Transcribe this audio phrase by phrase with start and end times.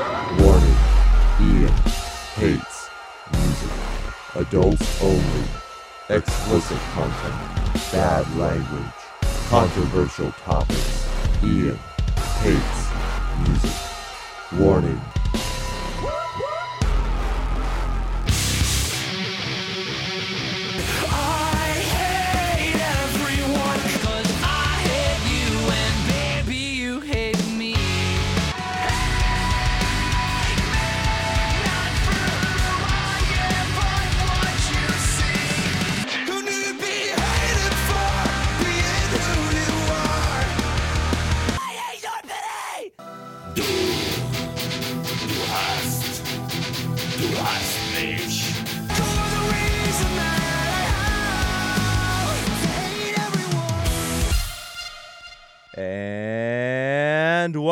[0.00, 0.76] Warning.
[1.42, 1.74] Ian
[2.36, 2.88] hates
[3.32, 3.70] music.
[4.34, 5.44] Adults only.
[6.08, 7.34] Explicit content.
[7.92, 9.00] Bad language.
[9.48, 11.06] Controversial topics.
[11.44, 11.78] Ian
[12.40, 12.88] hates
[13.46, 13.76] music.
[14.58, 15.09] Warning.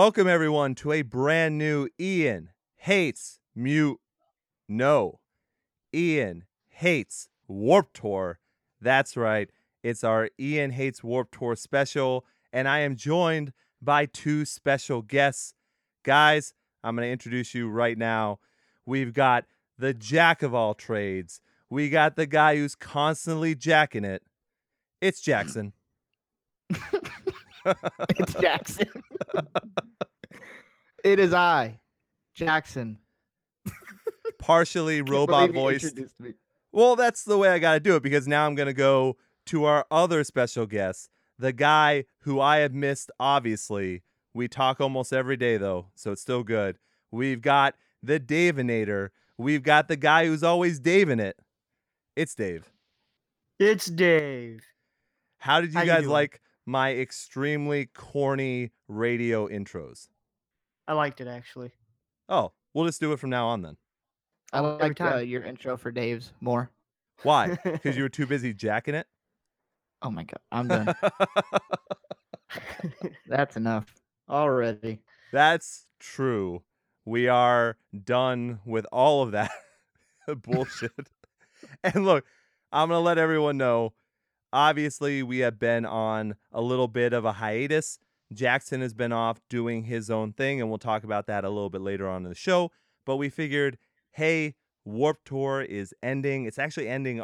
[0.09, 4.01] Welcome everyone to a brand new Ian Hates Mute.
[4.67, 5.21] No,
[5.95, 8.39] Ian Hates Warp Tour.
[8.81, 9.51] That's right.
[9.83, 15.53] It's our Ian Hates Warp Tour special, and I am joined by two special guests.
[16.05, 18.39] Guys, I'm going to introduce you right now.
[18.87, 19.45] We've got
[19.77, 21.43] the jack of all trades.
[21.69, 24.23] We got the guy who's constantly jacking it.
[25.03, 25.75] It's Jackson.
[28.19, 28.89] it's Jackson.
[31.05, 31.81] it is I,
[32.35, 32.99] Jackson.
[34.39, 35.85] partially robot believe you voiced.
[35.85, 36.35] introduced me.
[36.73, 39.17] Well, that's the way I got to do it because now I'm going to go
[39.47, 44.03] to our other special guest, the guy who I have missed, obviously.
[44.35, 46.79] We talk almost every day, though, so it's still good.
[47.11, 49.09] We've got the Davinator.
[49.39, 51.37] We've got the guy who's always Daving it.
[52.15, 52.71] It's Dave.
[53.59, 54.63] It's Dave.
[55.39, 56.13] How did you How guys doing?
[56.13, 60.09] like my extremely corny radio intros?
[60.87, 61.73] I liked it actually.
[62.29, 63.79] Oh, we'll just do it from now on then.
[64.53, 66.71] I Every like uh, your intro for Dave's more.
[67.23, 67.57] Why?
[67.65, 69.07] Because you were too busy jacking it?
[70.03, 70.95] Oh my god, I'm done.
[73.27, 73.87] That's enough
[74.29, 75.01] already.
[75.33, 76.65] That's true.
[77.07, 79.51] We are done with all of that
[80.43, 80.93] bullshit.
[81.83, 82.27] and look,
[82.71, 83.95] I'm going to let everyone know
[84.53, 87.99] obviously, we have been on a little bit of a hiatus.
[88.33, 91.71] Jackson has been off doing his own thing, and we'll talk about that a little
[91.71, 92.71] bit later on in the show.
[93.07, 93.79] But we figured,
[94.13, 94.55] hey,
[94.85, 96.45] Warp Tour is ending.
[96.45, 97.23] It's actually ending.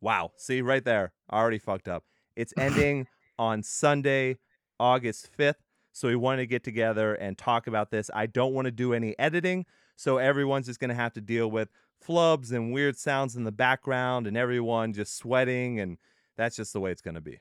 [0.00, 0.32] Wow.
[0.36, 1.12] See, right there.
[1.28, 2.04] I already fucked up.
[2.36, 3.06] It's ending
[3.38, 4.38] on Sunday,
[4.78, 5.54] August 5th.
[5.92, 8.10] So we wanted to get together and talk about this.
[8.14, 11.50] I don't want to do any editing, so everyone's just going to have to deal
[11.50, 11.68] with
[12.04, 15.98] flubs and weird sounds in the background and everyone just sweating and
[16.40, 17.38] that's just the way it's going to be.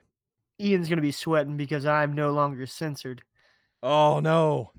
[0.61, 3.23] Ian's gonna be sweating because I'm no longer censored.
[3.81, 4.71] Oh no.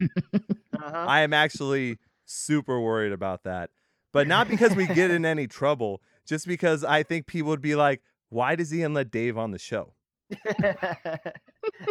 [0.00, 1.04] Uh-huh.
[1.08, 3.70] I am actually super worried about that.
[4.12, 7.74] But not because we get in any trouble, just because I think people would be
[7.74, 9.94] like, why does Ian let Dave on the show?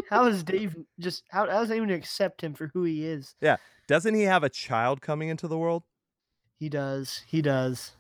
[0.10, 3.36] how is Dave just how how does anyone accept him for who he is?
[3.42, 3.58] Yeah.
[3.88, 5.84] Doesn't he have a child coming into the world?
[6.60, 7.24] He does.
[7.28, 7.92] He does.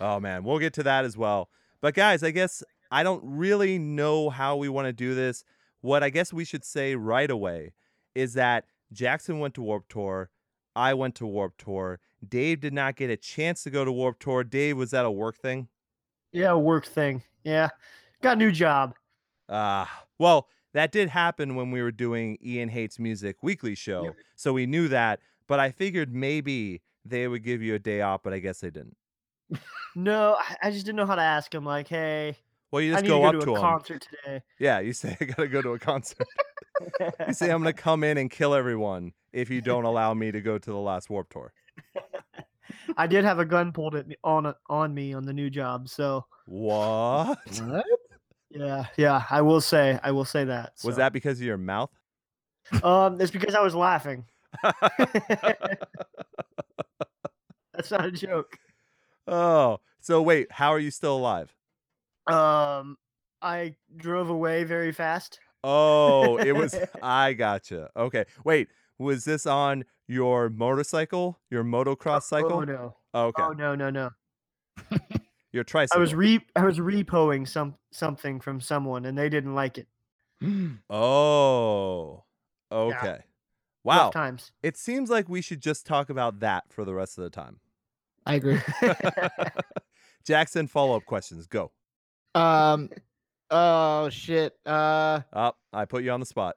[0.00, 1.48] Oh man, we'll get to that as well.
[1.80, 5.44] But guys, I guess I don't really know how we want to do this.
[5.80, 7.72] What I guess we should say right away
[8.14, 10.30] is that Jackson went to Warp Tour,
[10.76, 12.00] I went to Warp Tour.
[12.26, 14.44] Dave did not get a chance to go to Warp Tour.
[14.44, 15.68] Dave was that a work thing.
[16.32, 17.22] Yeah, work thing.
[17.44, 17.68] Yeah.
[18.22, 18.94] Got a new job.
[19.48, 24.14] Ah, well, that did happen when we were doing Ian Hates Music weekly show.
[24.34, 28.22] So we knew that, but I figured maybe they would give you a day off,
[28.22, 28.96] but I guess they didn't.
[29.96, 31.64] No, I just didn't know how to ask him.
[31.64, 32.36] Like, hey,
[32.74, 33.60] Well, you I just need go to up go to, to a him.
[33.60, 34.42] concert today.
[34.58, 36.26] Yeah, you say I gotta go to a concert.
[37.28, 40.40] you say I'm gonna come in and kill everyone if you don't allow me to
[40.40, 41.52] go to the last Warp Tour.
[42.96, 45.88] I did have a gun pulled at me on on me on the new job,
[45.88, 47.38] so What?
[47.62, 47.86] What?
[48.50, 49.22] yeah, yeah.
[49.30, 50.72] I will say, I will say that.
[50.82, 51.92] Was that because of your mouth?
[52.82, 54.24] Um, it's because I was laughing.
[57.72, 58.58] That's not a joke.
[59.28, 61.54] oh, so wait, how are you still alive?
[62.26, 62.96] Um,
[63.42, 65.40] I drove away very fast.
[65.62, 66.74] Oh, it was.
[67.02, 67.90] I gotcha.
[67.96, 68.68] Okay, wait,
[68.98, 72.52] was this on your motorcycle, your motocross cycle?
[72.52, 72.96] Oh no.
[73.14, 74.10] Okay, Oh no, no, no.
[75.52, 76.00] your tricycle.
[76.00, 76.00] I tricycle.
[76.00, 79.88] was re I was repoing some something from someone and they didn't like it.
[80.90, 82.24] Oh,
[82.72, 83.18] okay.
[83.84, 84.04] Wow.
[84.04, 84.52] Rough times.
[84.62, 87.60] It seems like we should just talk about that for the rest of the time.
[88.26, 88.58] I agree.
[90.24, 91.46] Jackson, follow up questions.
[91.46, 91.70] Go.
[92.34, 92.90] Um.
[93.50, 94.54] Oh shit.
[94.66, 95.20] Uh.
[95.32, 95.58] Up.
[95.72, 96.56] I put you on the spot.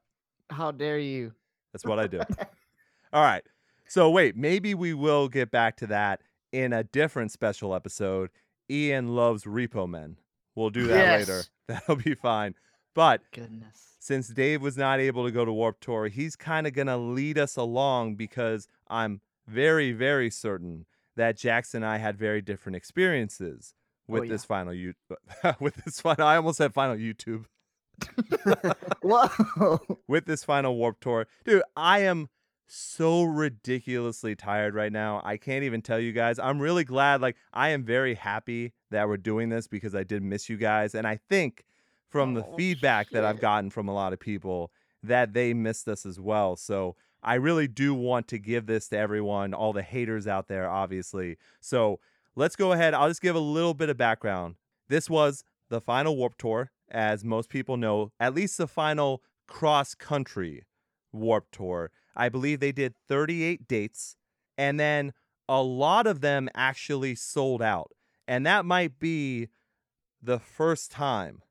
[0.50, 1.34] How dare you?
[1.74, 2.20] That's what I do.
[3.14, 3.44] All right.
[3.88, 6.22] So wait, maybe we will get back to that
[6.52, 8.30] in a different special episode.
[8.70, 10.18] Ian loves Repo Men.
[10.56, 11.38] We'll do that later.
[11.38, 11.50] Yes.
[11.68, 12.56] That'll be fine.
[12.96, 13.96] But Goodness.
[14.00, 16.98] since Dave was not able to go to Warp Tour, he's kind of going to
[16.98, 20.86] lead us along because I'm very, very certain
[21.16, 23.74] that Jackson and I had very different experiences
[24.10, 24.32] Oh, with Oh, yeah.
[24.32, 24.94] this final you
[25.60, 27.46] with this final I almost said final YouTube
[29.02, 29.80] Whoa.
[30.08, 31.28] with this final Warp Tour.
[31.46, 32.30] Dude, I am
[32.68, 35.22] so ridiculously tired right now.
[35.24, 36.38] I can't even tell you guys.
[36.40, 37.22] I'm really glad.
[37.22, 40.94] Like, I am very happy that we're doing this because I did miss you guys.
[40.94, 41.64] And I think
[42.10, 44.72] from the Oh, feedback that I've gotten from a lot of people
[45.04, 46.56] that they missed us as well.
[46.56, 50.70] So I really do want to give this to everyone, all the haters out there,
[50.70, 51.38] obviously.
[51.62, 52.00] So
[52.38, 52.94] let's go ahead.
[52.94, 54.56] I'll just give a little bit of background.
[54.88, 59.96] This was the final Warp Tour, as most people know, at least the final cross
[59.96, 60.64] country
[61.12, 61.92] Warp Tour.
[62.16, 64.16] I believe they did 38 dates,
[64.58, 65.14] and then
[65.50, 67.92] a lot of them actually sold out.
[68.28, 69.48] And that might be
[70.22, 71.42] the first time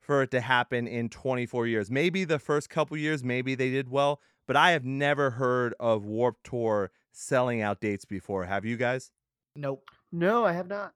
[0.00, 1.90] for it to happen in 24 years.
[1.90, 6.04] Maybe the first couple years, maybe they did well, but I have never heard of
[6.04, 8.44] Warp Tour selling out dates before.
[8.44, 9.10] Have you guys?
[9.56, 9.82] Nope.
[10.18, 10.94] No, I have not.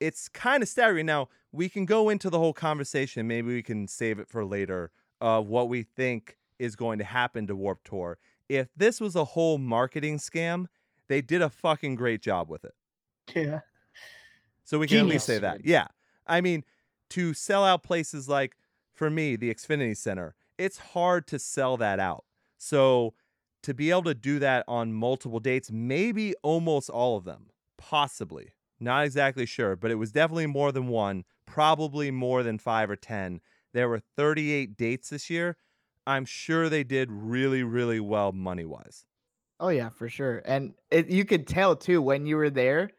[0.00, 1.06] it's kind of staggering.
[1.06, 3.26] Now, we can go into the whole conversation.
[3.26, 4.90] Maybe we can save it for later
[5.20, 8.18] of what we think is going to happen to Warp Tour.
[8.48, 10.66] If this was a whole marketing scam,
[11.08, 12.74] they did a fucking great job with it.
[13.34, 13.60] Yeah.
[14.64, 15.64] So we can at least say that.
[15.64, 15.88] Yeah.
[16.26, 16.64] I mean,
[17.10, 18.56] to sell out places like,
[18.94, 22.24] for me, the Xfinity Center, it's hard to sell that out.
[22.58, 23.14] So
[23.62, 27.46] to be able to do that on multiple dates, maybe almost all of them,
[27.78, 28.52] possibly.
[28.80, 32.96] Not exactly sure, but it was definitely more than one, probably more than five or
[32.96, 33.40] 10.
[33.72, 35.56] There were 38 dates this year.
[36.06, 39.04] I'm sure they did really, really well money wise.
[39.60, 40.42] Oh yeah, for sure.
[40.44, 42.90] And it, you could tell too when you were there,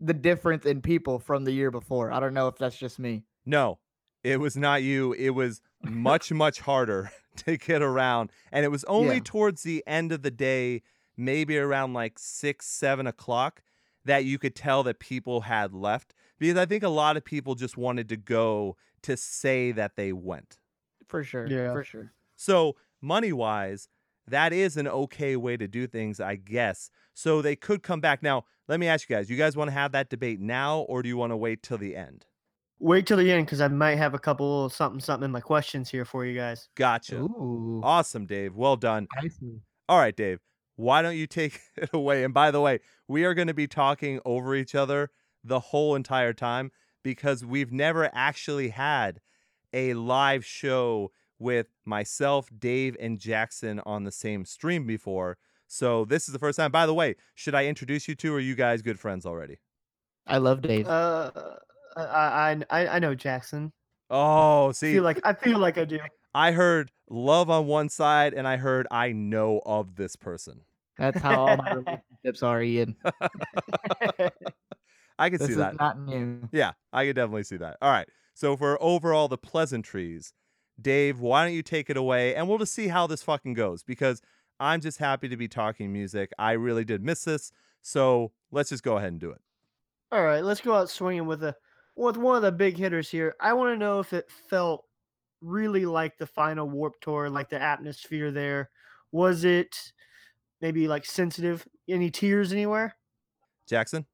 [0.00, 2.10] the difference in people from the year before.
[2.12, 3.24] I don't know if that's just me.
[3.46, 3.78] No,
[4.22, 5.12] it was not you.
[5.12, 8.30] It was much, much harder to get around.
[8.50, 9.22] And it was only Yeah.
[9.24, 10.82] towards the end of the day,
[11.16, 13.62] maybe around like six, seven o'clock,
[14.04, 16.14] that you could tell that people had left.
[16.38, 20.12] Because I think a lot of people just wanted to go to say that they
[20.12, 20.58] went.
[21.08, 21.46] For sure.
[21.46, 21.72] Yeah.
[21.72, 22.12] For sure.
[22.36, 23.88] So, money wise,
[24.26, 26.90] that is an okay way to do things, I guess.
[27.14, 28.22] So, they could come back.
[28.22, 31.02] Now, let me ask you guys you guys want to have that debate now, or
[31.02, 32.26] do you want to wait till the end?
[32.80, 35.40] Wait till the end because I might have a couple little something something in my
[35.40, 36.68] questions here for you guys.
[36.74, 37.16] Gotcha.
[37.16, 37.80] Ooh.
[37.84, 38.54] Awesome, Dave.
[38.54, 39.06] Well done.
[39.16, 39.60] I see.
[39.88, 40.40] All right, Dave,
[40.76, 42.24] why don't you take it away?
[42.24, 45.10] And by the way, we are going to be talking over each other
[45.42, 46.70] the whole entire time
[47.02, 49.20] because we've never actually had
[49.72, 55.36] a live show with myself, Dave, and Jackson on the same stream before.
[55.66, 56.70] So this is the first time.
[56.70, 58.32] By the way, should I introduce you two?
[58.32, 59.58] Or are you guys good friends already?
[60.26, 60.86] I love Dave.
[60.86, 61.30] Uh,
[61.96, 63.72] I I I, I know Jackson.
[64.10, 65.98] Oh, I see, feel like I feel like I do.
[66.34, 70.62] I heard love on one side, and I heard I know of this person.
[70.98, 72.96] That's how all my relationships are, Ian.
[75.18, 75.78] I can This see is that.
[75.78, 76.48] not new.
[76.52, 77.76] Yeah, I could definitely see that.
[77.80, 78.08] All right.
[78.34, 80.32] So for overall the pleasantries,
[80.80, 83.84] Dave, why don't you take it away and we'll just see how this fucking goes
[83.84, 84.20] because
[84.58, 86.32] I'm just happy to be talking music.
[86.38, 87.52] I really did miss this.
[87.82, 89.40] So let's just go ahead and do it.
[90.10, 91.54] All right, let's go out swinging with a
[91.96, 93.36] with one of the big hitters here.
[93.40, 94.84] I want to know if it felt
[95.44, 98.70] really like the final Warp Tour, like the atmosphere there.
[99.12, 99.92] Was it
[100.60, 101.66] maybe like sensitive?
[101.88, 102.96] Any tears anywhere?
[103.68, 104.06] Jackson?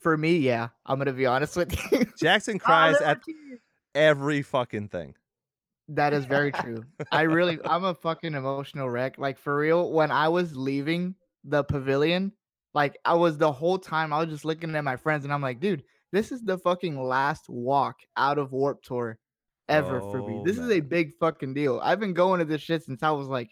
[0.00, 0.68] For me, yeah.
[0.84, 2.06] I'm gonna be honest with you.
[2.20, 3.60] Jackson cries there at tears.
[3.94, 5.14] every fucking thing.
[5.88, 6.84] that is very true.
[7.12, 9.18] I really I'm a fucking emotional wreck.
[9.18, 12.32] Like for real, when I was leaving the pavilion,
[12.74, 15.42] like I was the whole time I was just looking at my friends and I'm
[15.42, 19.18] like, dude, this is the fucking last walk out of Warp Tour
[19.68, 20.38] ever for me.
[20.40, 21.80] Oh, This is a big fucking deal.
[21.82, 23.50] I've been going to this shit since I was like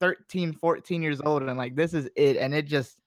[0.00, 2.98] 13, 14 years old and like this is it and it just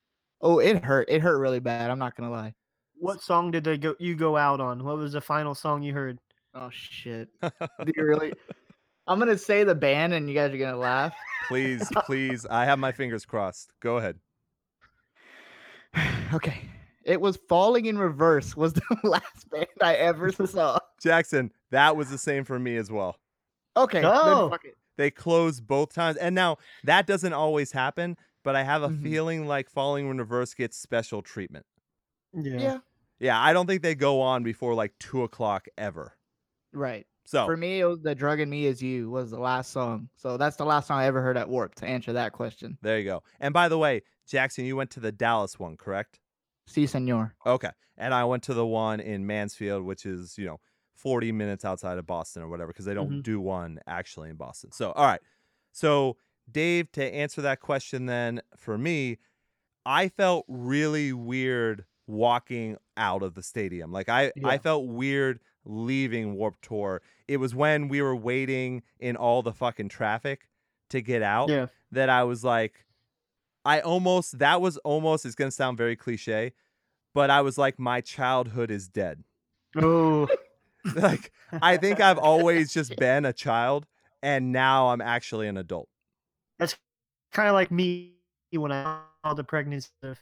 [0.41, 1.09] oh, it hurt.
[1.09, 1.91] It hurt really bad.
[1.91, 2.53] I'm not going to lie.
[2.95, 4.83] What song did they go you go out on?
[4.83, 6.19] What was the final song you heard?
[6.53, 7.29] Oh shit.
[7.41, 8.33] Do you really
[9.09, 11.15] I'm going to say the band and you guys are going to laugh.
[11.47, 12.45] Please, please.
[12.45, 13.71] I have my fingers crossed.
[13.79, 14.17] Go ahead.
[16.33, 16.61] okay.
[17.09, 20.77] It was Falling in Reverse was the last band I ever saw.
[21.01, 23.17] Jackson, that was the same for me as well.
[23.75, 24.01] Okay.
[24.05, 24.41] Oh.
[24.41, 24.75] Then fuck it.
[24.97, 26.17] They closed both times.
[26.17, 29.01] And now that doesn't always happen, but I have a Mhm.
[29.01, 31.65] feeling like Falling in Reverse gets special treatment.
[32.33, 32.79] Yeah.
[33.19, 36.15] Yeah, I don't think they go on before like two o'clock ever.
[36.73, 37.07] Right.
[37.25, 40.09] So For me, it was the "Drug in Me Is You" was the last song.
[40.15, 41.75] So that's the last song I ever heard at Warp.
[41.75, 43.23] To answer that question, there you go.
[43.39, 46.19] And by the way, Jackson, you went to the Dallas one, correct?
[46.69, 47.71] "Si Senor." Okay.
[47.97, 50.59] And I went to the one in Mansfield, which is, you know,
[50.95, 53.23] 40 minutes outside of Boston or whatever, because they don't Mhm.
[53.23, 54.71] do one actually in Boston.
[54.71, 55.21] So, all right.
[55.71, 56.17] So,
[56.49, 59.17] Dave, to answer that question, then for me,
[59.85, 63.91] I felt really weird walking out of the stadium.
[63.91, 67.01] Like, I, I felt weird leaving Warp Tour.
[67.27, 70.49] It was when we were waiting in all the fucking traffic
[70.89, 71.67] to get out Yeah.
[71.91, 72.85] that I was like,
[73.65, 76.53] I almost, that was almost, it's going to sound very cliche,
[77.13, 79.23] but I was like, my childhood is dead.
[79.75, 80.27] Oh,
[80.95, 83.85] like, I think I've always just been a child
[84.23, 85.89] and now I'm actually an adult.
[86.57, 86.75] that's
[87.31, 88.13] kind of like me
[88.51, 89.89] when I saw the pregnancy.
[90.03, 90.17] of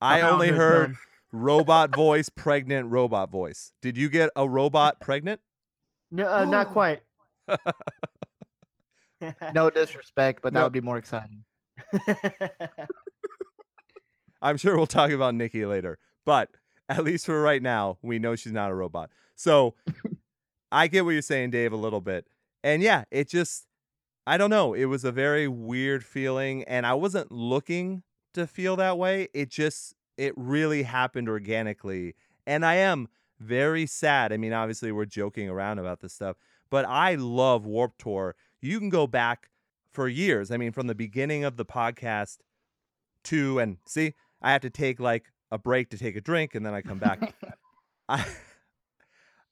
[0.00, 0.98] I only heard done.
[1.32, 3.72] robot voice, pregnant robot voice.
[3.82, 5.40] Did you get a robot pregnant?
[6.10, 7.02] No, uh, not quite.
[9.52, 10.64] No disrespect, but that No.
[10.66, 11.44] would be more exciting.
[14.42, 16.50] I'm sure we'll talk about Nikki later, but
[16.88, 19.10] at least for right now, we know she's not a robot.
[19.34, 19.74] So
[20.72, 22.26] I get what you're saying, Dave, a little bit.
[22.62, 23.66] And yeah, it just,
[24.26, 24.74] I don't know.
[24.74, 28.02] It was a very weird feeling, and I wasn't looking
[28.34, 29.28] to feel that way.
[29.34, 32.14] It just, it really happened organically.
[32.46, 33.08] And I am
[33.40, 34.32] very sad.
[34.32, 36.36] I mean, obviously, we're joking around about this stuff,
[36.70, 38.34] but I love Warp Tour.
[38.60, 39.50] You can go back
[39.92, 40.50] for years.
[40.50, 42.38] I mean, from the beginning of the podcast
[43.24, 46.64] to, and see, I have to take like a break to take a drink and
[46.64, 47.34] then I come back.
[48.08, 48.24] I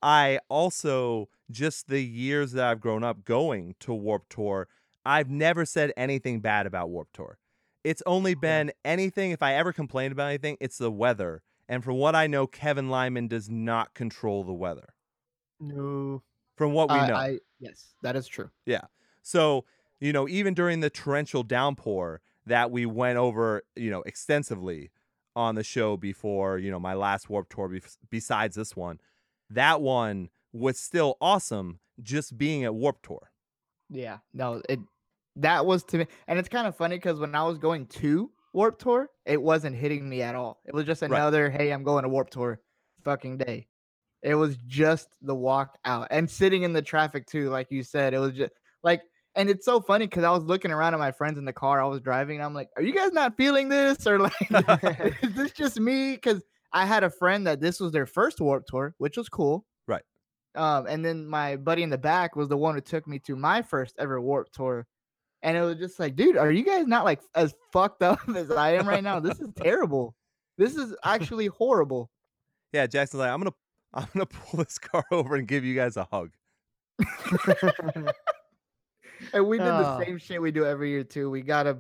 [0.03, 4.69] I also just the years that I've grown up going to Warp Tour,
[5.05, 7.39] I've never said anything bad about Warp Tour.
[7.85, 11.43] It's only oh, been anything if I ever complained about anything, it's the weather.
[11.69, 14.95] And from what I know, Kevin Lyman does not control the weather.
[15.61, 16.23] no.
[16.57, 17.15] From what we I- know.
[17.15, 18.49] I, yes, that is true.
[18.65, 18.83] Yeah.
[19.23, 19.67] So,
[20.01, 24.91] you know, even during the torrential downpour that we went over, you know, extensively
[25.35, 29.01] on the show before, you know, my last Warp Tour bef- besides this one,
[29.51, 33.31] that one was still awesome just being at Warp Tour.
[33.91, 34.81] Yeah, no, it
[35.37, 38.31] that was to me, and it's kind of funny because when I was going to
[38.53, 40.61] Warp Tour, it wasn't hitting me at all.
[40.65, 42.61] It was just another, hey, I'm going to Warp Tour,
[43.05, 43.67] fucking day.
[44.23, 48.15] It was just the walk out and sitting in the traffic too, like you said.
[48.15, 49.03] It was just like,
[49.37, 51.81] and it's so funny because I was looking around at my friends in the car
[51.81, 52.37] I was driving.
[52.37, 54.33] And I'm like, are you guys not feeling this, or like,
[55.23, 56.15] is this just me?
[56.15, 59.67] Because I had a friend that this was their first Warp Tour, which was cool.
[59.87, 60.03] Right.
[60.55, 63.37] Um, and then my buddy in the back was the one who took me to
[63.37, 64.87] my first ever Warp Tour.
[65.43, 68.51] And it was just like, dude, are you guys not like as fucked up as
[68.51, 69.21] I am right now?
[69.21, 70.15] This is terrible.
[70.57, 72.11] This is actually horrible.
[72.73, 73.55] Yeah, Jackson's like, I'm gonna
[73.93, 76.31] I'm gonna pull this car over and give you guys a hug.
[79.33, 79.79] And we did Oh.
[79.99, 81.31] the same shit we do every year too.
[81.31, 81.79] We gotta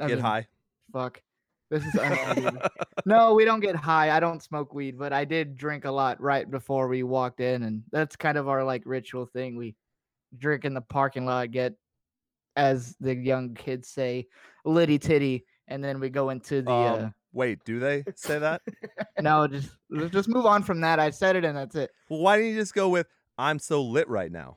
[0.00, 0.46] I Get mean, high.
[0.92, 1.22] Fuck.
[1.70, 1.94] This is
[3.04, 4.16] no, we don't get high.
[4.16, 7.62] I don't smoke weed, but I did drink a lot right before we walked in,
[7.64, 9.56] and that's kind of our like ritual thing.
[9.56, 9.74] We
[10.38, 11.74] drink in the parking lot, get
[12.56, 14.26] as the young kids say,
[14.64, 18.62] litty titty, and then we go into the uh, Um, wait, do they say that?
[19.20, 19.70] no, just
[20.10, 20.98] just move on from that.
[20.98, 21.90] I said it and that's it.
[22.08, 24.56] well, why didn't you just go with I'm so lit right now?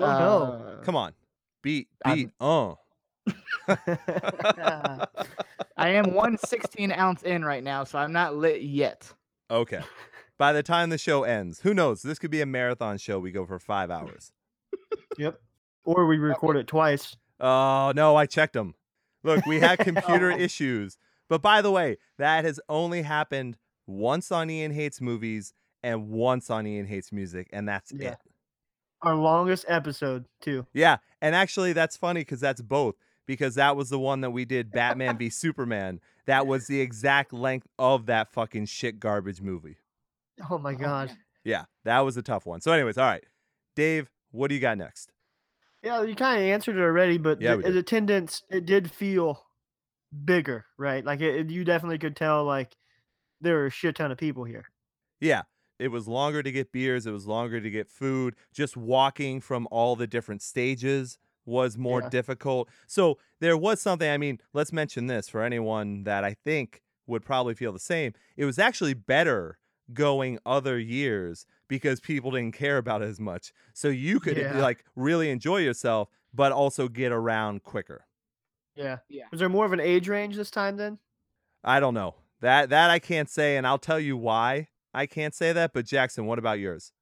[0.00, 0.64] Oh no.
[0.80, 1.12] Uh, Come on.
[1.62, 2.74] Beat, I'm- beat, uh.
[5.76, 9.12] I am one 16 ounce in right now, so I'm not lit yet.
[9.50, 9.80] Okay.
[10.38, 12.02] By the time the show ends, who knows?
[12.02, 13.18] This could be a marathon show.
[13.18, 14.30] We go for five hours.
[15.18, 15.40] Yep.
[15.84, 17.16] Or we record it twice.
[17.40, 18.74] Oh, no, I checked them.
[19.24, 20.96] Look, we had computer issues.
[21.28, 26.50] But by the way, that has only happened once on Ian Hates Movies and once
[26.50, 28.10] on Ian Hates Music, and that's Yeah.
[28.12, 28.18] it.
[29.02, 30.66] Our longest episode too.
[30.72, 30.98] Yeah.
[31.20, 34.70] And actually, that's funny because that's both, because that was the one that we did
[34.70, 36.00] Batman v Superman.
[36.26, 39.76] That was the exact length of that fucking shit garbage movie.
[40.50, 41.16] Oh my oh, god.
[41.44, 42.60] Yeah, that was a tough one.
[42.60, 43.24] So, anyways, all right.
[43.74, 45.12] Dave, what do you got next?
[45.82, 49.44] Yeah, you kind of answered it already, but Yeah, the, the attendance it did feel
[50.24, 51.04] bigger, right?
[51.04, 52.76] Like it, it- you definitely could tell like
[53.40, 54.64] there were a shit ton of people here.
[55.20, 55.42] Yeah,
[55.78, 58.34] it was longer to get beers, it was longer to get food.
[58.52, 62.08] Just walking from all the different stages was more Yeah.
[62.10, 62.68] difficult.
[62.86, 67.24] So there was something, I mean, let's mention this for anyone that I think would
[67.24, 68.12] probably feel the same.
[68.36, 69.58] It was actually better
[69.94, 73.52] going other years because people didn't care about it as much.
[73.72, 74.58] So you could Yeah.
[74.58, 78.04] like really enjoy yourself but also get around quicker.
[78.74, 78.98] Yeah.
[79.08, 79.24] Yeah.
[79.30, 80.98] Was there more of an age range this time then?
[81.64, 82.16] I don't know.
[82.40, 85.86] That that I can't say and I'll tell you why I can't say that, but
[85.86, 86.92] Jackson, what about yours?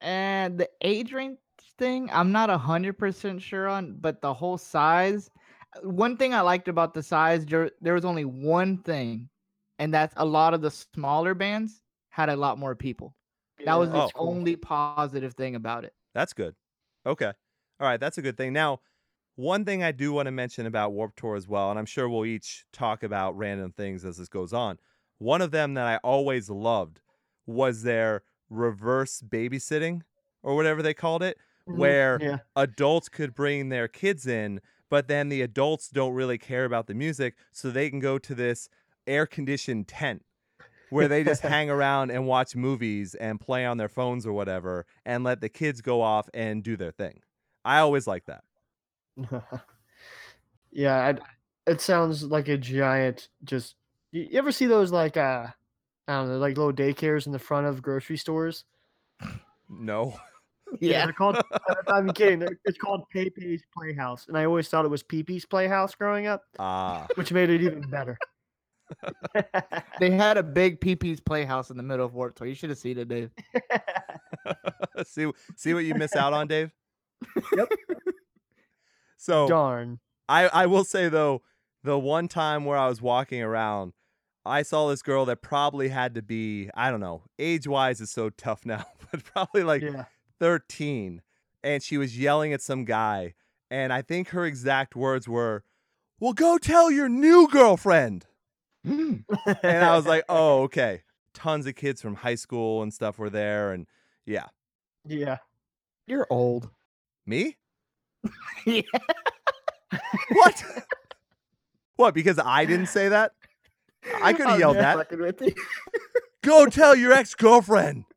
[0.00, 1.38] And the age range
[1.78, 5.30] thing, I'm not a hundred percent sure on, but the whole size.
[5.74, 9.30] uh, One thing I liked about the size, there, there was only one thing,
[9.78, 13.16] and that's a lot of the smaller bands had a lot more people.
[13.64, 14.10] That was the Oh.
[14.14, 15.94] only positive thing about it.
[16.14, 16.54] That's good.
[17.04, 17.32] Okay.
[17.80, 18.52] All right, that's a good thing.
[18.52, 18.80] Now,
[19.36, 22.08] one thing I do want to mention about Warp Tour as well, and I'm sure
[22.08, 24.78] we'll each talk about random things as this goes on.
[25.18, 27.00] One of them that I always loved
[27.46, 30.02] was their reverse babysitting
[30.42, 31.38] or whatever they called it,
[31.68, 31.76] Mhm.
[31.78, 32.38] where yeah.
[32.54, 36.94] adults could bring their kids in, but then the adults don't really care about the
[36.94, 38.68] music, so they can go to this
[39.06, 40.24] air conditioned tent
[40.90, 44.86] where they just hang around and watch movies and play on their phones or whatever
[45.04, 47.20] and let the kids go off and do their thing.
[47.64, 48.44] I always like that.
[50.70, 51.20] yeah, I'd,
[51.66, 53.28] it sounds like a giant.
[53.44, 53.74] Just
[54.12, 55.48] you ever see those like uh,
[56.08, 58.64] I don't know, like little daycares in the front of grocery stores?
[59.68, 60.14] No.
[60.80, 61.38] Yeah, they're called.
[61.86, 62.46] I'm kidding.
[62.64, 67.06] It's called Pepe's Playhouse, and I always thought it was Pepe's Playhouse growing up, Ah,
[67.14, 68.18] which made it even better.
[70.00, 72.48] They had a big PP's Playhouse in the middle of Warp Tour.
[72.48, 73.30] You should have seen it, Dave.
[75.04, 76.72] see see what you miss out on, Dave?
[77.56, 77.68] Yep.
[79.16, 80.00] So Darn.
[80.28, 81.42] I, I will say though,
[81.84, 83.92] the one time where I was walking around,
[84.46, 88.10] I saw this girl that probably had to be, I don't know, age wise is
[88.10, 90.04] so tough now, but probably like yeah.
[90.40, 91.22] 13.
[91.62, 93.34] And she was yelling at some guy.
[93.70, 95.64] And I think her exact words were,
[96.20, 98.26] Well, go tell your new girlfriend.
[98.86, 99.24] Mm.
[99.62, 101.02] And I was like, Oh, okay.
[101.34, 103.72] Tons of kids from high school and stuff were there.
[103.72, 103.86] And
[104.24, 104.46] yeah.
[105.04, 105.38] yeah.
[106.06, 106.70] You're old.
[107.26, 107.56] Me?
[108.64, 108.82] yeah.
[110.30, 110.64] What?
[111.96, 112.14] what?
[112.14, 113.32] Because I didn't say that?
[114.22, 115.10] I could have yelled that.
[115.10, 115.52] with you.
[116.44, 118.04] Go tell your ex girlfriend.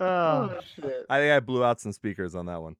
[0.00, 1.06] Oh, Oh shit.
[1.08, 2.74] I think I blew out some speakers on that one.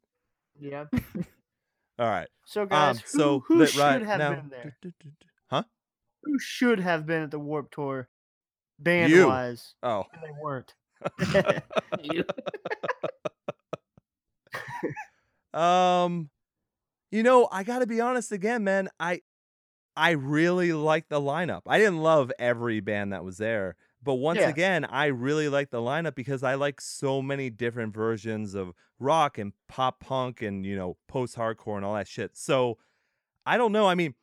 [0.58, 0.84] yeah.
[1.98, 2.26] All right.
[2.46, 4.76] So guys, Um, who, so who that- should right have now, been there?
[5.50, 5.62] Huh?
[6.24, 8.08] Who should have been at the Warp Tour,
[8.78, 9.28] band You.
[9.28, 10.04] wise, Oh.
[10.12, 10.74] and they weren't?
[15.54, 16.30] Um,
[17.12, 18.88] you know, I got to be honest again, man.
[18.98, 19.22] I
[19.96, 21.62] I really like the lineup.
[21.66, 24.48] I didn't love every band that was there, but once Yeah.
[24.48, 29.36] again, I really like the lineup because I like so many different versions of rock
[29.38, 32.36] and pop punk and, you know, post-hardcore and all that shit.
[32.36, 32.78] So,
[33.46, 33.86] I don't know.
[33.88, 34.14] I mean,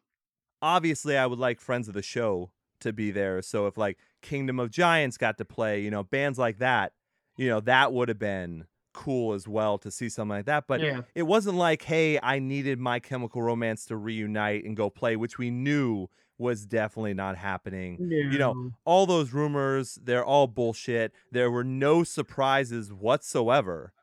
[0.61, 3.41] obviously I would like friends of the show to be there.
[3.41, 6.93] So if like Kingdom of Giants got to play, you know, bands like that,
[7.37, 10.65] you know, that would have been cool as well to see something like that.
[10.67, 11.01] But yeah.
[11.15, 15.37] it wasn't like, hey, I needed my chemical romance to reunite and go play, which
[15.37, 17.97] we knew was definitely not happening.
[18.09, 21.13] You know, All those rumors, they're all bullshit.
[21.31, 23.93] There were no surprises whatsoever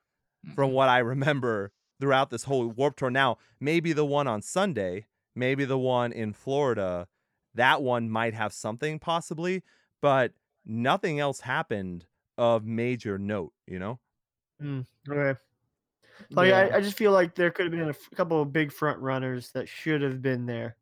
[0.55, 3.11] from what I remember throughout this whole Warp Tour.
[3.11, 7.09] Now, maybe the one on Sunday, maybe the one in Florida,
[7.55, 9.63] that one might have something possibly,
[10.03, 10.33] but
[10.65, 12.05] nothing else happened
[12.37, 13.99] of major note, you know?
[14.63, 15.39] Mm, okay.
[16.31, 16.69] Like Yeah.
[16.73, 18.99] I, I just feel like there could have been a f- couple of big front
[19.01, 20.77] runners that should have been there,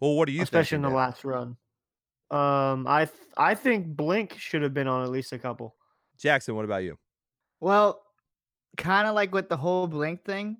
[0.00, 0.90] Well, what do you especially in think?
[0.92, 1.56] the last run.
[2.30, 5.76] Um, I th- I think Blink should have been on at least a couple.
[6.18, 6.98] Jackson, what about you?
[7.60, 8.02] Well,
[8.76, 10.56] kind of like with the whole Blink thing.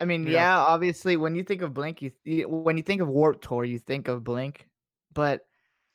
[0.00, 0.32] I mean, Yeah.
[0.32, 0.58] yeah.
[0.58, 3.78] obviously, when you think of Blink, you, you when you think of Warp Tour, you
[3.78, 4.66] think of Blink.
[5.12, 5.42] But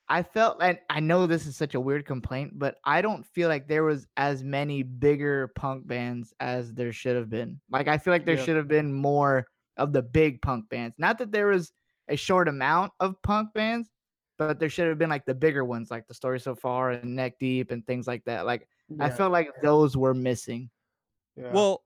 [0.07, 3.49] I felt, and I know this is such a weird complaint, but I don't feel
[3.49, 7.59] like there was as many bigger punk bands as there should have been.
[7.71, 8.43] Like, I feel like there Yeah.
[8.43, 10.95] should have been more of the big punk bands.
[10.99, 11.71] Not that there was
[12.07, 13.89] a short amount of punk bands,
[14.37, 17.15] but there should have been like the bigger ones, like the Story So Far and
[17.15, 18.45] Neck Deep and things like that.
[18.45, 18.67] Like,
[18.99, 20.69] I felt like those were missing.
[21.35, 21.51] yeah.
[21.51, 21.83] Well,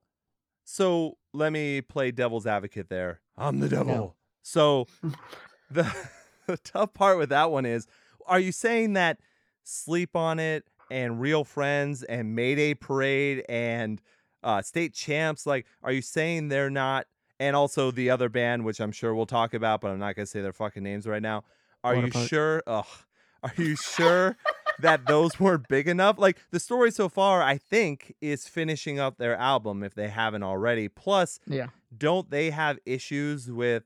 [0.64, 3.20] so let me play devil's advocate there.
[3.38, 4.14] I'm the devil.
[4.42, 4.86] So
[5.70, 5.90] the
[6.46, 7.86] the tough part with that one is
[8.30, 9.18] are you saying that
[9.64, 14.00] sleep on it and real friends and mayday parade and
[14.42, 17.06] uh state champs like are you saying they're not
[17.38, 20.24] and also the other band which i'm sure we'll talk about but i'm not gonna
[20.26, 21.44] say their fucking names right now
[21.84, 22.28] are Water you Park.
[22.28, 22.86] sure ugh,
[23.42, 24.36] are you sure
[24.80, 29.18] that those weren't big enough like the story so far i think is finishing up
[29.18, 31.66] their album if they haven't already plus Yeah.
[31.96, 33.84] don't they have issues with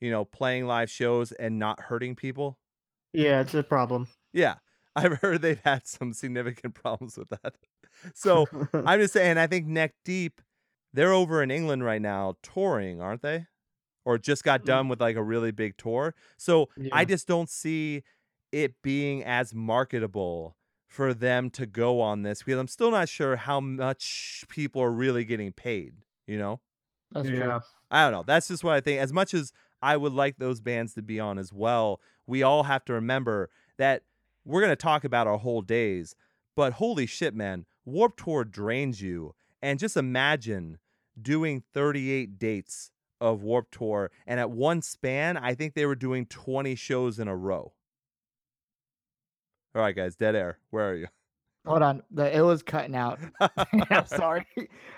[0.00, 2.58] you know playing live shows and not hurting people
[3.12, 4.08] yeah, it's a problem.
[4.32, 4.56] yeah
[4.96, 7.54] i've heard they've had some significant problems with that
[8.14, 10.40] so i'm just saying i think neck deep
[10.92, 13.46] they're over in england right now touring aren't they
[14.04, 14.66] or just got Mm.
[14.66, 18.02] done with like a really big tour so i just don't see
[18.52, 20.56] it being as marketable
[20.88, 24.90] for them to go on this because I'm still not sure how much people are
[24.90, 25.94] really getting paid,
[26.28, 26.60] you know?
[27.10, 27.42] That's yeah.
[27.44, 27.60] true.
[27.90, 28.22] I don't know.
[28.24, 29.00] That's just what I think.
[29.00, 32.64] As much as I would like those bands to be on as well, we all
[32.64, 34.02] have to remember that
[34.44, 36.14] we're going to talk about our whole days,
[36.54, 39.34] but holy shit, man, Warp Tour drains you.
[39.62, 40.78] And just imagine
[41.20, 44.10] doing 38 dates of Warp Tour.
[44.26, 47.72] And at one span, I think they were doing 20 shows in a row.
[49.74, 50.58] All right, guys, dead air.
[50.70, 51.06] Where are you?
[51.66, 53.18] Hold on, the, it was cutting out.
[53.90, 54.46] I'm sorry.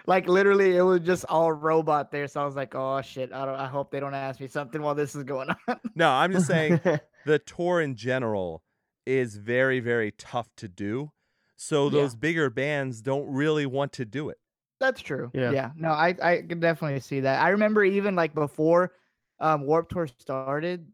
[0.07, 2.29] like literally, it was just all robot there.
[2.29, 3.33] So I was like, oh shit.
[3.33, 3.55] I don't.
[3.55, 5.81] I hope they don't ask me something while this is going on.
[5.95, 6.81] No, I'm just saying
[7.27, 8.63] the tour in general
[9.07, 11.11] is very, very tough to do.
[11.57, 12.03] So Yeah.
[12.03, 14.37] those bigger bands don't really want to do it.
[14.81, 15.31] That's true.
[15.35, 15.51] Yeah.
[15.51, 15.71] Yeah.
[15.75, 17.43] No, I I can definitely see that.
[17.43, 18.93] I remember even like before
[19.41, 20.87] um Warp Tour started,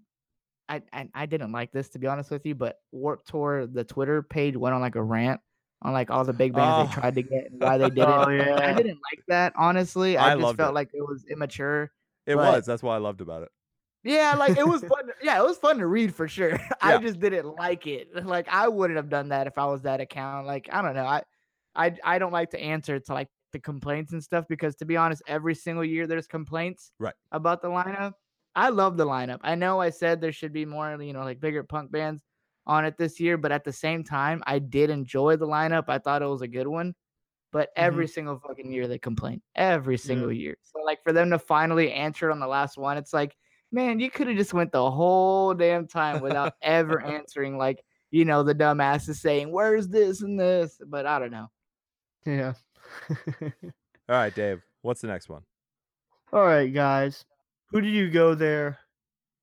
[0.69, 3.85] I, I I didn't like this to be honest with you, but Warp Tour the
[3.85, 5.41] Twitter page went on like a rant
[5.85, 6.95] on like all the big bands Oh.
[6.95, 8.09] they tried to get and why they did it.
[8.09, 10.17] Oh, I didn't like that honestly.
[10.17, 10.75] I, I just felt it.
[10.75, 11.93] like it was immature.
[12.27, 12.67] It But- was.
[12.67, 13.51] That's what I loved about it.
[14.03, 15.07] Yeah, like it was fun.
[15.07, 16.59] to- yeah, it was fun to read for sure.
[16.83, 18.09] I just didn't like it.
[18.27, 20.47] Like I wouldn't have done that if I was that account.
[20.47, 21.05] Like I don't know.
[21.07, 21.23] I
[21.75, 24.97] I I don't like to answer to like the complaints and stuff because to be
[24.97, 27.15] honest, every single year there's complaints Right.
[27.33, 28.13] about the lineup.
[28.57, 29.39] I love the lineup.
[29.43, 32.23] I know I said there should be more, you know, like bigger punk bands
[32.67, 35.85] on it this year, but at the same time, I did enjoy the lineup.
[35.89, 36.95] I thought it was a good one.
[37.53, 37.85] But mm-hmm.
[37.85, 39.41] every single fucking year they complain.
[39.55, 40.57] Every single year.
[40.63, 43.37] So like for them to finally answer it on the last one, it's like,
[43.71, 48.25] man, you could have just went the whole damn time without ever answering like, you
[48.25, 50.81] know, the dumbasses saying, Where's this and this?
[50.87, 51.51] But I don't know.
[52.27, 52.55] yeah.
[54.09, 54.63] All right, Dave.
[54.83, 55.43] What's the next one?
[56.33, 57.25] All right, guys.
[57.71, 58.79] Who did you go there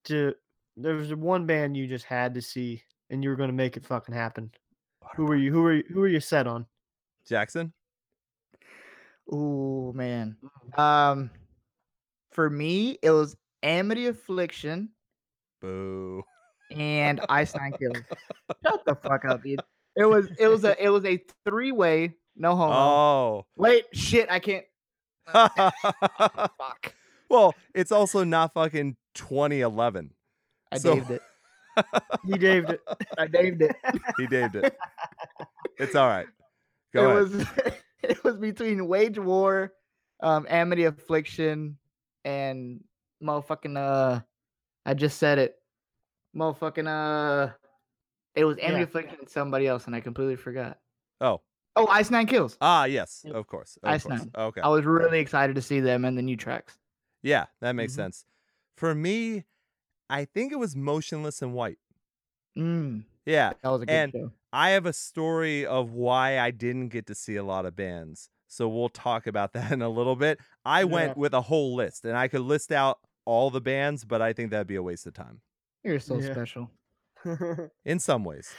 [0.05, 0.33] to?
[0.77, 3.77] There was one band you just had to see, and you were going to make
[3.77, 4.49] it fucking happen.
[5.15, 5.51] Who were you?
[5.51, 6.65] Who were you, who were you set on?
[7.27, 7.73] Jackson?
[9.31, 10.37] Oh man.
[10.77, 11.29] Um
[12.31, 14.89] for me, it was Amity Affliction
[15.59, 16.23] Boo.
[16.71, 17.97] and Ice Nine Kills.
[18.65, 19.61] Shut the fuck up, dude.
[19.95, 22.73] It was it was a it was a three way no homo.
[22.73, 23.45] Oh.
[23.57, 24.65] Wait, shit, I can't.
[25.27, 26.95] Fuck.
[27.29, 30.11] well, it's also not fucking 2011.
[30.71, 31.21] I So- daved it.
[32.25, 32.81] He Daved it.
[33.17, 33.75] I daved it.
[34.17, 34.75] He daved it.
[35.77, 36.27] It's all right.
[36.93, 37.15] it ahead.
[37.15, 37.45] was
[38.03, 39.73] it was between Wage War,
[40.21, 41.77] um, Amity Affliction,
[42.25, 42.83] and
[43.23, 44.21] motherfucking uh
[44.85, 45.55] I just said it.
[46.35, 47.53] Motherfucking uh
[48.35, 48.83] it was Amity Yeah.
[48.83, 50.77] Affliction and somebody else, and I completely forgot.
[51.19, 51.41] Oh.
[51.75, 52.57] Oh, Ice Nine Kills.
[52.59, 53.25] Ah, yes.
[53.33, 53.77] Of course.
[53.81, 54.19] Of Ice course.
[54.19, 54.31] Nine.
[54.37, 54.61] Okay.
[54.61, 56.77] I was really excited to see them and the new tracks.
[57.23, 57.97] Yeah, that makes Mhm.
[57.97, 58.25] sense.
[58.75, 59.45] For me,
[60.11, 61.79] I think it was Motionless in White.
[62.57, 63.53] Mm, Yeah.
[63.61, 64.31] that was a good And- show.
[64.53, 68.29] I have a story of why I didn't get to see a lot of bands.
[68.47, 70.39] So we'll talk about that in a little bit.
[70.65, 74.21] I went with a whole list and I could list out all the bands, but
[74.21, 75.39] I think that'd be a waste of time.
[75.83, 76.31] You're so Yeah.
[76.33, 76.69] special.
[77.85, 78.51] In some ways.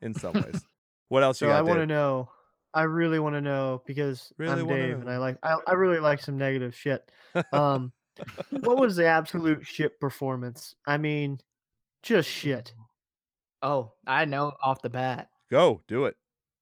[0.00, 0.64] In some ways.
[1.08, 1.58] What else so you got?
[1.58, 2.30] I want to know.
[2.74, 5.00] I really want to know because Really I'm Dave know.
[5.00, 7.10] and I like I, I really like some negative shit.
[7.52, 7.92] Um,
[8.50, 10.74] what was the absolute shit performance?
[10.86, 11.40] I mean,
[12.02, 12.72] just shit.
[13.62, 15.28] Oh, I know off the bat.
[15.50, 16.16] Go, do it.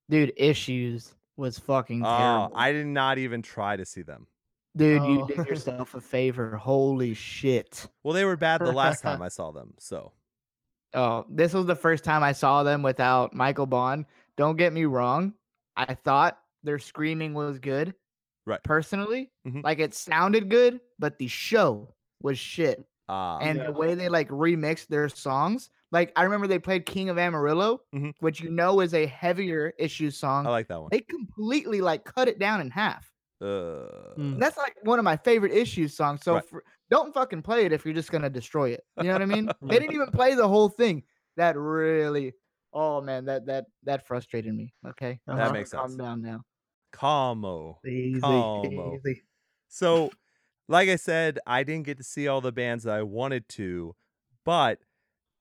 [0.09, 2.53] Dude, Issues was fucking Oh, terrible.
[2.55, 4.27] I did not even try to see them.
[4.77, 5.27] Dude, you Oh.
[5.27, 6.57] did yourself a favor.
[6.57, 7.87] Holy shit.
[8.03, 9.75] Well, they were bad the last time I saw them.
[9.79, 10.13] So
[10.93, 14.07] Oh, this was the first time I saw them without Michael Bohn.
[14.37, 15.35] Don't get me wrong.
[15.77, 17.95] I thought their screaming was good.
[18.47, 18.63] Right.
[18.65, 19.63] Personally, Mhm.
[19.65, 22.85] like it sounded good, but the show was shit.
[23.13, 23.65] ah and Yeah.
[23.67, 27.83] the way they like remixed their songs, like I remember they played King of Amarillo,
[27.93, 28.15] Mhm.
[28.21, 30.47] which you know is a heavier issue song.
[30.47, 30.91] I like that one.
[30.93, 33.13] they completely like cut it down in half.
[33.41, 34.15] Uh.
[34.17, 36.23] That's like one of my favorite issues songs.
[36.23, 36.45] So Right.
[36.49, 38.85] for, don't fucking play it if you're just gonna destroy it.
[38.99, 39.51] You know what I mean?
[39.63, 41.03] they didn't even play the whole thing.
[41.37, 42.35] That really,
[42.73, 44.73] oh man, that that that frustrated me.
[44.87, 46.43] Okay, That Calm- makes Calm down now.
[46.93, 47.83] Como.
[47.85, 49.03] Easy, Calmo.
[49.05, 49.23] easy.
[49.73, 50.11] So,
[50.69, 53.95] like I said, I didn't get to see all the bands that I wanted to,
[54.45, 54.81] but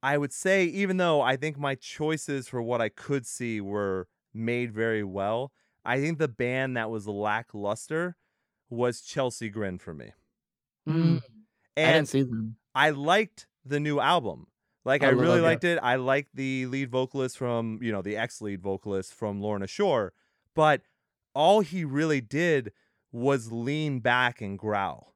[0.04, 4.08] I would say, even though I think my choices for what I could see were
[4.34, 5.52] made very well,
[5.86, 8.18] I think the band that was lackluster
[8.70, 10.14] was Chelsea Grin for me.
[10.88, 11.22] Mm,
[11.84, 12.58] I didn't see them.
[12.76, 14.48] I liked the new album.
[14.86, 15.44] Like I I, really love it.
[15.44, 15.80] liked it.
[15.82, 20.14] I liked the lead vocalist from, you know, the ex-lead vocalist from Lorna Shore,
[20.56, 20.82] but
[21.34, 22.72] all he really did
[23.12, 25.16] was lean back and growl.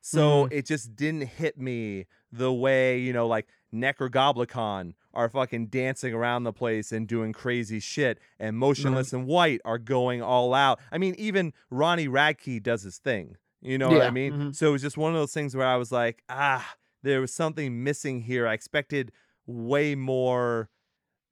[0.00, 0.52] So Mm.
[0.52, 6.44] it just didn't hit me the way, you know, like Nekrogoblikon are fucking dancing around
[6.44, 10.80] the place and doing crazy shit, and Motionless in White are going all out.
[10.90, 13.36] I mean, even Ronnie Radke does his thing.
[13.60, 14.10] You know what I Yeah.
[14.10, 14.32] mean?
[14.32, 14.54] Mhm.
[14.56, 17.32] So it was just one of those things where I was like, ah, there was
[17.32, 18.46] something missing here.
[18.46, 19.12] I expected
[19.46, 20.68] way more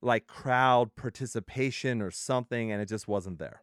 [0.03, 3.63] like crowd participation or something, and it just wasn't there.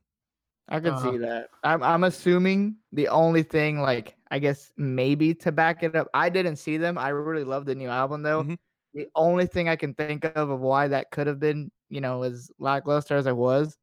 [0.69, 0.99] I could Uh-huh.
[0.99, 1.49] see that.
[1.63, 6.07] I'm I'm assuming the only thing like I guess maybe to back it up.
[6.13, 6.97] I didn't see them.
[6.97, 8.47] I really love the new album though.
[8.47, 8.57] Mhm.
[8.93, 12.23] The only thing I can think of of why that could have been, you know,
[12.23, 13.77] as lackluster as I was,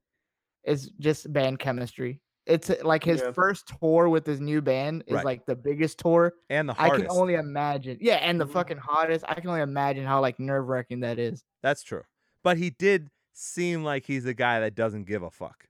[0.65, 2.23] is just band chemistry.
[2.47, 3.35] It's uh, like his Yeah.
[3.35, 5.25] first tour with his new band is Right.
[5.25, 6.35] like the biggest tour.
[6.49, 7.99] And the hottest I can only imagine.
[8.01, 8.49] Yeah, and the Mhm.
[8.49, 9.25] fucking hottest.
[9.29, 11.45] I can only imagine how like nerve wracking that is.
[11.63, 12.03] That's true.
[12.43, 15.69] But he did seem like he's a guy that doesn't give a fuck.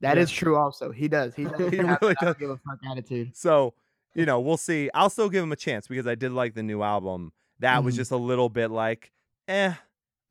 [0.00, 0.22] That Yeah.
[0.24, 0.56] is true.
[0.56, 1.34] Also, he does.
[1.34, 2.36] He, does He really that I don't does.
[2.36, 3.36] give a fuck attitude.
[3.36, 3.74] So,
[4.14, 4.90] you know, we'll see.
[4.94, 7.32] I'll still give him a chance because I did like the new album.
[7.60, 7.98] That was Mhm.
[7.98, 9.10] just a little bit like,
[9.48, 9.74] eh.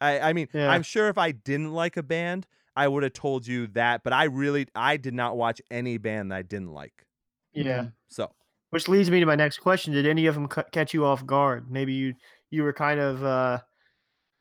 [0.02, 0.70] I, I mean, Yeah.
[0.70, 4.04] I'm sure if I didn't like a band, I would have told you that.
[4.04, 7.06] But I really, I did not watch any band that I didn't like.
[7.54, 7.88] Yeah.
[8.10, 8.32] So,
[8.72, 11.26] Which leads me to my next question: Did any of them ca- catch you off
[11.26, 11.72] guard?
[11.72, 12.14] Maybe you
[12.52, 13.62] you were kind of uh,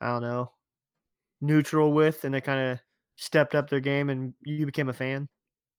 [0.01, 0.51] I don't know,
[1.41, 2.81] neutral with, and they kind of
[3.17, 5.29] stepped up their game, and you became a fan.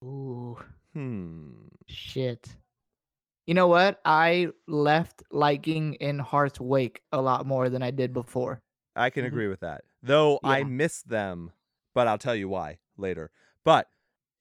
[0.03, 0.57] Ooh.
[0.93, 1.67] hmm.
[1.87, 2.57] Shit.
[3.47, 4.01] You know what?
[4.05, 8.61] I left liking in Heart's Wake a lot more than I did before.
[8.95, 9.27] I can Mhm.
[9.27, 9.83] agree with that.
[10.01, 10.63] Though I Yeah.
[10.63, 11.51] missed them,
[11.93, 13.31] but I'll tell you why later.
[13.63, 13.89] But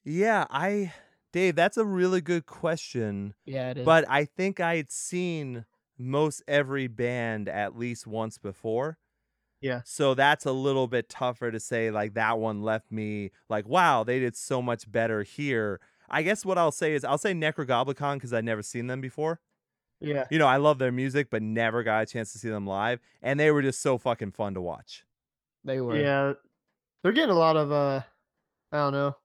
[0.04, 0.94] yeah, I,
[1.32, 3.34] Dave, that's a really good question.
[3.46, 3.84] Yeah, it is.
[3.84, 5.66] But I think I had seen
[5.98, 8.98] most every band at least once before.
[9.64, 9.80] Yeah.
[9.86, 14.04] So that's a little bit tougher to say, like, that one left me like, wow,
[14.04, 15.80] they did so much better here.
[16.10, 19.40] I guess what I'll say is I'll say Nekrogoblikon because I'd never seen them before.
[20.00, 20.26] Yeah.
[20.30, 23.00] You know, I love their music, but never got a chance to see them live.
[23.22, 25.02] And they were just so fucking fun to watch.
[25.64, 25.96] they were.
[25.96, 26.34] Yeah,
[27.02, 28.02] they're getting a lot of uh,
[28.70, 29.16] I don't know,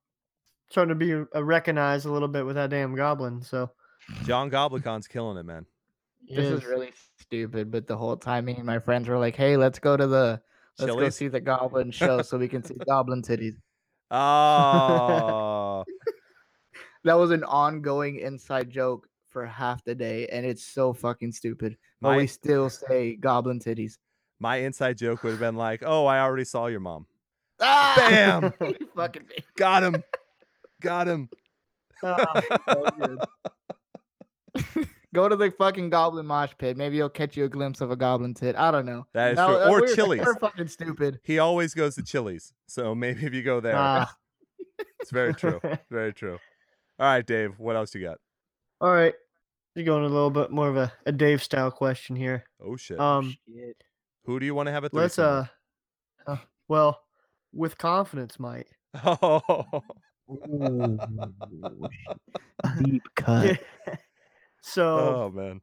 [0.70, 3.42] starting to be uh, recognized a little bit with that damn goblin.
[3.42, 3.72] So
[4.24, 5.66] John Goblikon's killing it, man.
[6.30, 6.70] This is Yes.
[6.70, 6.94] really
[7.30, 10.08] stupid, but the whole time me and my friends were like, "Hey, let's go to
[10.08, 10.42] the
[10.80, 13.56] let's go see the Goblin show so we can see Goblin titties."
[14.12, 15.84] Oh,
[17.06, 21.78] That was an ongoing inside joke for half the day, and it's so fucking stupid.
[22.02, 23.98] But My- we still say Goblin titties.
[24.40, 27.06] my inside joke would have been like, oh, I already saw your mom.
[27.62, 27.94] Ah!
[27.98, 28.54] Bam!
[28.96, 29.36] Fucking me.
[29.58, 30.04] Got him.
[30.82, 31.30] Got him.
[32.04, 33.18] Ah, So.
[35.14, 36.78] Go to the fucking Goblin mosh pit.
[36.78, 38.56] Maybe you'll catch you a glimpse of a Goblin tit.
[38.56, 39.08] I don't know.
[39.14, 39.56] That is No, true.
[39.58, 40.26] uh, Or we're- Chili's.
[40.26, 41.20] We're fucking stupid.
[41.24, 42.54] He always goes to Chili's.
[42.68, 44.14] So maybe if you go there, ah.
[45.00, 45.60] it's very true.
[45.90, 46.38] Very true.
[47.00, 48.18] All right, Dave, what else you got?
[48.82, 49.14] All right,
[49.76, 52.44] you're going a little bit more of a, a Dave style question here.
[52.64, 53.00] Oh shit.
[53.00, 53.78] Um, Shit.
[54.26, 55.48] Who do you want to have a let's uh,
[56.28, 57.00] uh, well,
[57.54, 58.68] with confidence, Mike.
[59.04, 59.82] Oh,
[60.30, 61.00] Ooh.
[62.84, 63.60] Deep cut.
[64.62, 65.62] So oh man.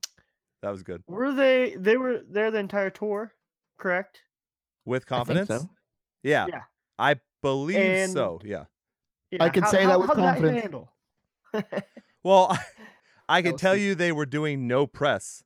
[0.63, 1.03] That was good.
[1.07, 1.77] were they?
[1.79, 3.33] They were there the entire tour,
[3.79, 4.21] correct?
[4.85, 5.49] With I think confidence?
[5.63, 5.71] so.
[6.23, 6.47] Yeah.
[6.49, 6.63] Yeah.
[6.99, 8.41] I believe And- so.
[8.45, 8.65] Yeah.
[9.31, 10.63] Yeah, can how- say how- that with how did confidence.
[10.63, 10.93] handle?
[12.23, 12.57] Well,
[13.29, 13.83] I can tell stupid.
[13.85, 15.43] you they were doing no press.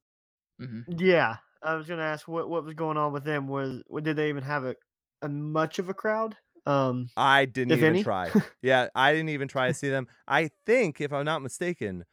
[0.61, 0.85] Mhm.
[1.01, 3.49] yeah, I was gonna ask what what was going on with them.
[3.49, 4.75] Was what did they even have a,
[5.23, 6.37] a much of a crowd?
[6.67, 8.03] Um, I didn't even any?
[8.05, 8.31] try.
[8.63, 10.07] Yeah, I didn't even try to see them.
[10.29, 12.05] I think, if I'm not mistaken,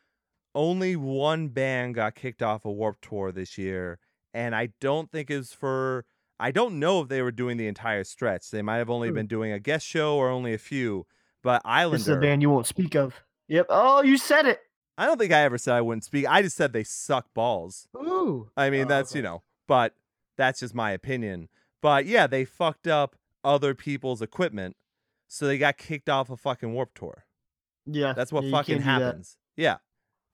[0.57, 3.99] only one band got kicked off a Warp Tour this year,
[4.33, 6.05] and I don't think it was for.
[6.39, 8.51] I don't know if they were doing the entire stretch.
[8.51, 9.15] They might have only Hmm.
[9.15, 11.05] been doing a guest show or only a few.
[11.43, 13.23] But this is a Islander, band you won't speak of.
[13.47, 13.67] Yep.
[13.69, 14.59] Oh, you said it.
[14.97, 16.25] I don't think I ever said I wouldn't speak.
[16.27, 17.87] I just said they suck balls.
[17.95, 18.49] Ooh.
[18.57, 19.93] I mean, Oh, that's you know, but
[20.37, 21.49] that's just my opinion.
[21.81, 24.75] But yeah, they fucked up other people's equipment,
[25.27, 27.25] so they got kicked off a fucking Warp Tour.
[27.85, 29.37] Yeah, That's what yeah, fucking happens.
[29.55, 29.77] Yeah.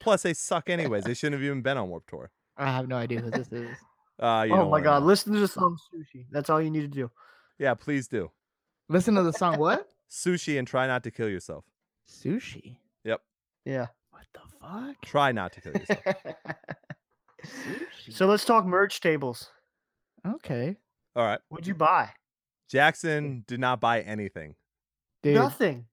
[0.04, 1.04] Plus, they suck anyways.
[1.06, 2.30] they shouldn't have even been on Warp Tour.
[2.58, 3.76] I have no idea who this is.
[4.20, 5.08] Uh, you Oh my god, know.
[5.08, 6.26] listen to the song Sushi.
[6.32, 7.10] That's all you need to do.
[7.58, 8.30] Yeah, please do
[8.90, 9.58] Listen to the song.
[9.58, 9.88] What?
[10.12, 11.66] sushi and try not to kill yourself.
[12.08, 12.76] Sushi.
[13.04, 13.22] Yep.
[13.66, 13.88] Yeah.
[14.12, 15.02] What the fuck?
[15.02, 16.00] Try not to kill yourself.
[17.46, 18.14] Sushi.
[18.14, 19.50] so let's talk merch tables.
[20.26, 20.78] okay,
[21.16, 21.40] All right.
[21.50, 22.10] What'd you buy?
[22.70, 24.56] Jackson did not buy anything.
[25.22, 25.36] dude.
[25.36, 25.86] Nothing.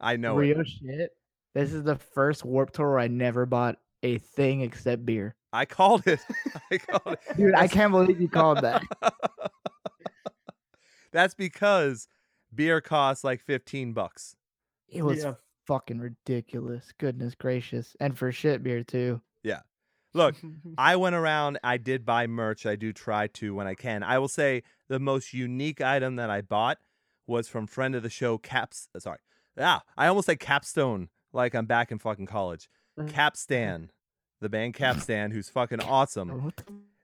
[0.00, 0.68] I know real it.
[0.68, 1.10] shit.
[1.56, 5.34] This is the first Warp Tour where I never bought a thing except beer.
[5.54, 6.20] I called it.
[6.70, 7.36] I called it.
[7.38, 8.82] Dude, I can't believe you called that.
[11.12, 12.08] That's because
[12.54, 14.36] beer costs like 15 bucks.
[14.86, 15.36] It was Yeah.
[15.66, 16.92] fucking ridiculous.
[16.98, 17.96] Goodness gracious.
[18.00, 19.22] And for shit beer too.
[19.42, 19.60] Yeah.
[20.12, 20.34] Look,
[20.76, 22.66] I went around, I did buy merch.
[22.66, 24.02] I do try to when I can.
[24.02, 26.76] I will say the most unique item that I bought
[27.26, 29.20] was from friend of the show Caps uh, sorry.
[29.58, 32.68] Ah, I almost said Capstone like I'm back in fucking college.
[32.98, 33.08] Mm.
[33.08, 33.90] Capstan,
[34.40, 36.52] the band Capstan who's fucking awesome.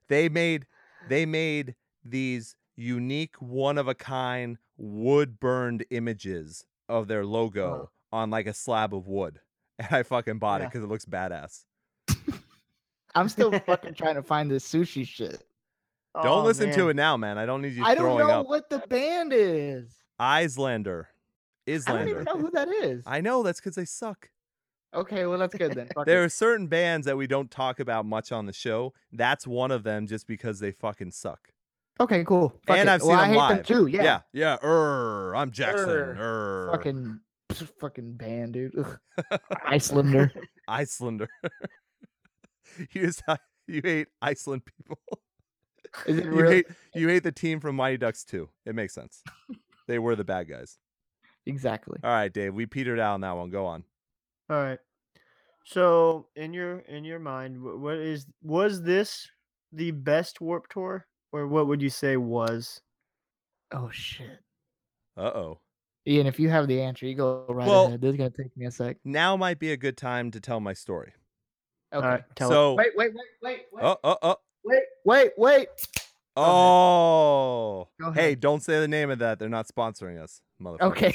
[0.08, 0.66] They made
[1.08, 8.30] they made these unique one of a kind wood burned images of their logo on
[8.30, 9.38] like a slab of wood.
[9.78, 11.64] And I fucking bought it because it looks badass.
[13.14, 15.42] I'm still fucking trying to find this sushi shit.
[16.14, 17.38] Don't Oh, listen to it now, man.
[17.38, 18.46] I don't need you I don't know up.
[18.46, 19.90] what the band is.
[20.18, 21.08] Islander.
[21.68, 23.02] I don't even know who that is.
[23.06, 24.28] I know that's because they suck.
[24.94, 25.88] Okay, well that's good then.
[26.04, 26.26] There it.
[26.26, 28.92] are certain bands that we don't talk about much on the show.
[29.10, 31.48] That's one of them just because they fucking suck.
[31.98, 32.54] Okay, cool.
[32.66, 32.92] Fuck and it.
[32.92, 33.56] I've seen well, I hate live.
[33.56, 33.86] them too.
[33.86, 34.02] Yeah.
[34.02, 34.20] yeah.
[34.32, 34.56] Yeah.
[34.62, 35.88] Err, I'm Jackson.
[35.88, 36.68] Err.
[36.72, 37.20] Fucking
[37.80, 38.74] fucking band, dude.
[39.66, 40.32] Icelander.
[40.68, 41.28] Icelander.
[42.92, 44.98] you just uh, you hate Iceland people.
[46.06, 46.54] Is it You really?
[46.56, 48.48] hate you hate the team from Mighty Ducks too.
[48.66, 49.22] It makes sense.
[49.86, 50.78] They were the bad guys.
[51.46, 51.98] Exactly.
[52.04, 52.54] All right, Dave.
[52.54, 53.50] We petered out on that one.
[53.50, 53.84] Go on.
[54.50, 54.78] All right.
[55.64, 59.28] So in your in your mind, what is was this
[59.72, 62.80] the best Warp Tour, or what would you say was?
[63.72, 64.40] Oh shit.
[65.16, 65.60] Uh oh.
[66.06, 68.00] Ian, if you have the answer, you go right Well- ahead.
[68.00, 68.96] This is gonna take me a sec.
[69.04, 71.12] Now might be a good time to tell my story.
[71.94, 72.04] Okay.
[72.04, 72.52] All right, tell it.
[72.54, 75.68] so, Wait, wait, wait, wait, wait, oh, oh, oh, wait, wait, wait.
[76.36, 77.88] Oh.
[78.14, 79.38] Hey, don't say the name of that.
[79.38, 80.82] They're not sponsoring us, motherfucker.
[80.82, 81.14] Okay.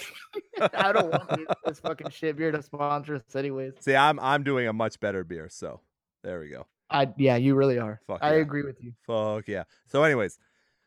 [0.73, 3.73] I don't want this fucking shit beer to sponsor us anyways.
[3.79, 5.81] See, I'm I'm doing a much better beer, so
[6.23, 6.65] there we go.
[6.89, 7.99] I yeah, you really are.
[8.07, 8.41] Fuck I yeah.
[8.41, 8.93] agree with you.
[9.05, 9.63] Fuck yeah.
[9.87, 10.39] So, anyways,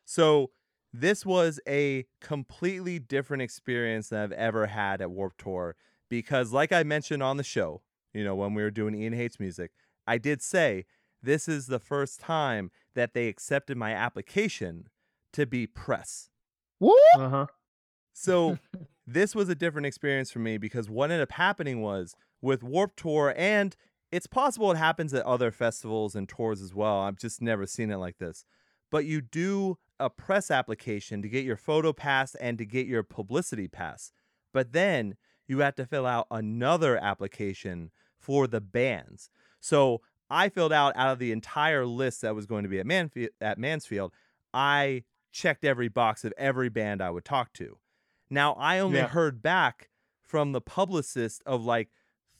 [0.04, 0.50] so
[0.92, 5.76] this was a completely different experience than I've ever had at Warp Tour
[6.08, 9.38] because, like I mentioned on the show, you know, when we were doing Ian Hates
[9.38, 9.72] Music,
[10.06, 10.86] I did say
[11.22, 14.88] this is the first time that they accepted my application
[15.32, 16.30] to be press.
[16.78, 16.96] Woo!
[17.14, 17.46] Uh huh.
[18.12, 18.58] So
[19.06, 22.96] this was a different experience for me because what ended up happening was with Warp
[22.96, 23.76] Tour, and
[24.10, 27.00] it's possible it happens at other festivals and tours as well.
[27.00, 28.44] I've just never seen it like this.
[28.90, 33.02] But you do a press application to get your photo pass and to get your
[33.02, 34.12] publicity pass.
[34.52, 39.30] But then you have to fill out another application for the bands.
[39.60, 40.00] So
[40.30, 43.58] I filled out out of the entire list that was going to be at, at
[43.58, 44.12] Mansfield,
[44.54, 47.78] I checked every box of every band I would talk to.
[48.30, 49.08] Now I only Yeah.
[49.08, 49.90] heard back
[50.22, 51.88] from the publicist of like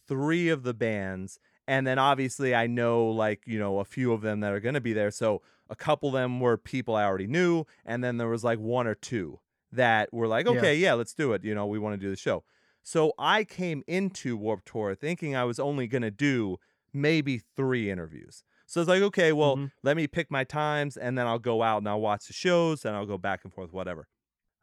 [0.07, 4.23] three of the bands, and then obviously I know like you know a few of
[4.23, 5.11] them that are gonna be there.
[5.11, 8.59] So a couple of them were people I already knew, and then there was like
[8.59, 9.41] one or two
[9.73, 10.53] that were like, Yeah.
[10.53, 11.45] okay, yeah, let's do it.
[11.45, 12.43] You know, we want to do the show.
[12.83, 16.59] So I came into Warp Tour thinking I was only gonna do
[16.93, 18.43] maybe three interviews.
[18.67, 19.73] So it's like, okay, well, Mhm.
[19.83, 22.85] let me pick my times and then I'll go out and I'll watch the shows
[22.85, 24.09] and I'll go back and forth, whatever.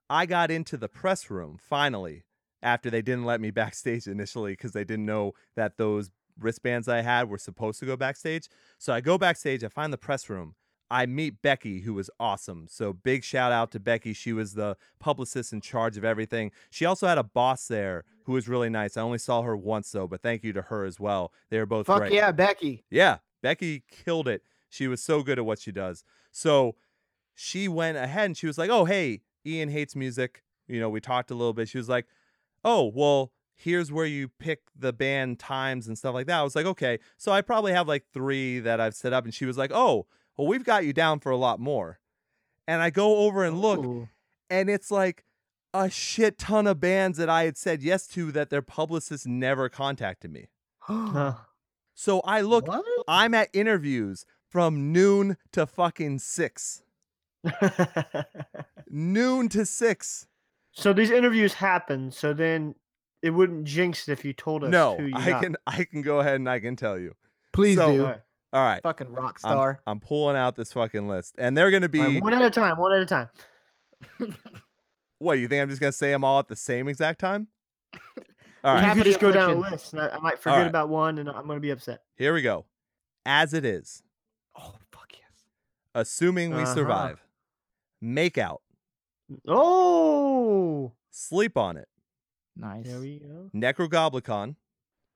[0.10, 2.24] I got into the press room finally
[2.62, 7.02] after they didn't let me backstage initially because they didn't know that those wristbands I
[7.02, 8.48] had were supposed to go backstage.
[8.78, 10.56] So I go backstage, I find the press room.
[10.89, 12.67] I meet Becky, who was awesome.
[12.69, 14.13] So big shout out to Becky.
[14.13, 16.52] She was the publicist in charge of everything.
[16.69, 18.95] She also had a boss there who was really nice.
[18.95, 21.34] I only saw her once though, but thank you to her as well.
[21.50, 22.13] They were both Fuck great.
[22.13, 22.86] yeah, Becky.
[22.89, 24.43] Yeah, Becky killed it.
[24.69, 26.04] She was so good at what she does.
[26.32, 26.76] So
[27.36, 31.00] she went ahead and she was like, "Oh, hey, Ian hates music." You know, we
[31.00, 31.69] talked a little bit.
[31.69, 32.06] She was like,
[32.63, 36.56] "Oh, well, here's where you pick the band times and stuff like that." I was
[36.56, 39.58] like, "Okay." So I probably have like 3 that I've set up and she was
[39.58, 42.00] like, "Oh, well, we've got you down for a lot more."
[42.67, 44.10] And I go over and look Ooh.
[44.50, 45.23] and it's like
[45.73, 49.69] a shit ton of bands that I had said yes to that their publicists never
[49.69, 50.47] contacted me.
[50.80, 51.34] Huh.
[52.00, 52.86] So I look What?
[53.08, 56.84] I'm at interviews from noon to fucking six.
[58.89, 60.28] Noon to six.
[60.71, 62.12] so these interviews happen.
[62.12, 62.76] So then
[63.21, 64.69] it wouldn't jinx it if you told us.
[64.69, 65.43] No, who you I got.
[65.43, 67.15] can I can go ahead and I can tell you.
[67.52, 68.13] Please So- do.
[68.58, 68.70] All right.
[68.70, 68.84] All right.
[68.84, 69.80] Fucking rock I'm, star.
[69.86, 71.36] I'm pulling out this fucking list.
[71.38, 72.78] And they're gonna be All right, one at a time.
[72.78, 73.30] One at a time.
[75.20, 77.48] what, you think I'm just gonna say them all at the same exact time?
[78.63, 80.40] All We right, You have could just go down a list, and I, I might
[80.40, 80.67] forget right.
[80.67, 82.02] about one, and I'm gonna be upset.
[82.15, 82.65] here we go.
[83.25, 84.02] As it is,
[84.58, 85.21] oh fuck yes.
[85.94, 86.73] assuming we Uh-huh.
[86.73, 87.23] survive.
[88.02, 88.62] Make out.
[89.48, 91.88] Oh, Sleep on it.
[92.56, 92.86] Nice.
[92.86, 93.50] there we go.
[93.54, 94.56] Nekrogoblikon.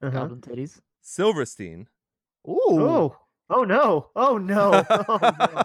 [0.02, 0.10] Uh-huh.
[0.10, 0.80] Goblin titties.
[1.02, 1.88] Silverstein.
[2.48, 2.60] Ooh.
[2.70, 3.18] Oh,
[3.52, 5.64] oh no, oh no, oh,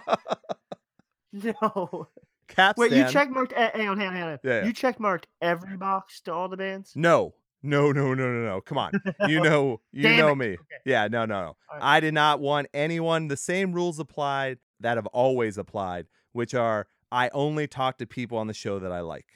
[1.32, 1.52] no.
[1.62, 2.08] no.
[2.48, 2.80] Capstan.
[2.90, 3.52] Wait, you check marked.
[3.56, 4.38] eh, Hang on, hang on, hang on.
[4.44, 4.64] Yeah, yeah.
[4.66, 6.92] You check marked every box to all the bands.
[6.94, 8.60] No, No, no, no, no, no.
[8.60, 8.92] Come on.
[9.26, 10.36] You know, you Damn know it.
[10.36, 10.46] me.
[10.52, 10.60] Okay.
[10.84, 11.46] Yeah, no, no, no.
[11.48, 11.82] All right.
[11.82, 13.26] I did not want anyone.
[13.28, 18.38] The same rules applied that have always applied, which are I only talk to people
[18.38, 19.26] on the show that I like.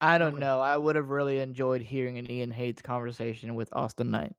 [0.00, 0.60] I don't know.
[0.60, 4.32] I would have really enjoyed hearing an Ian Hates conversation with Awsten Knight.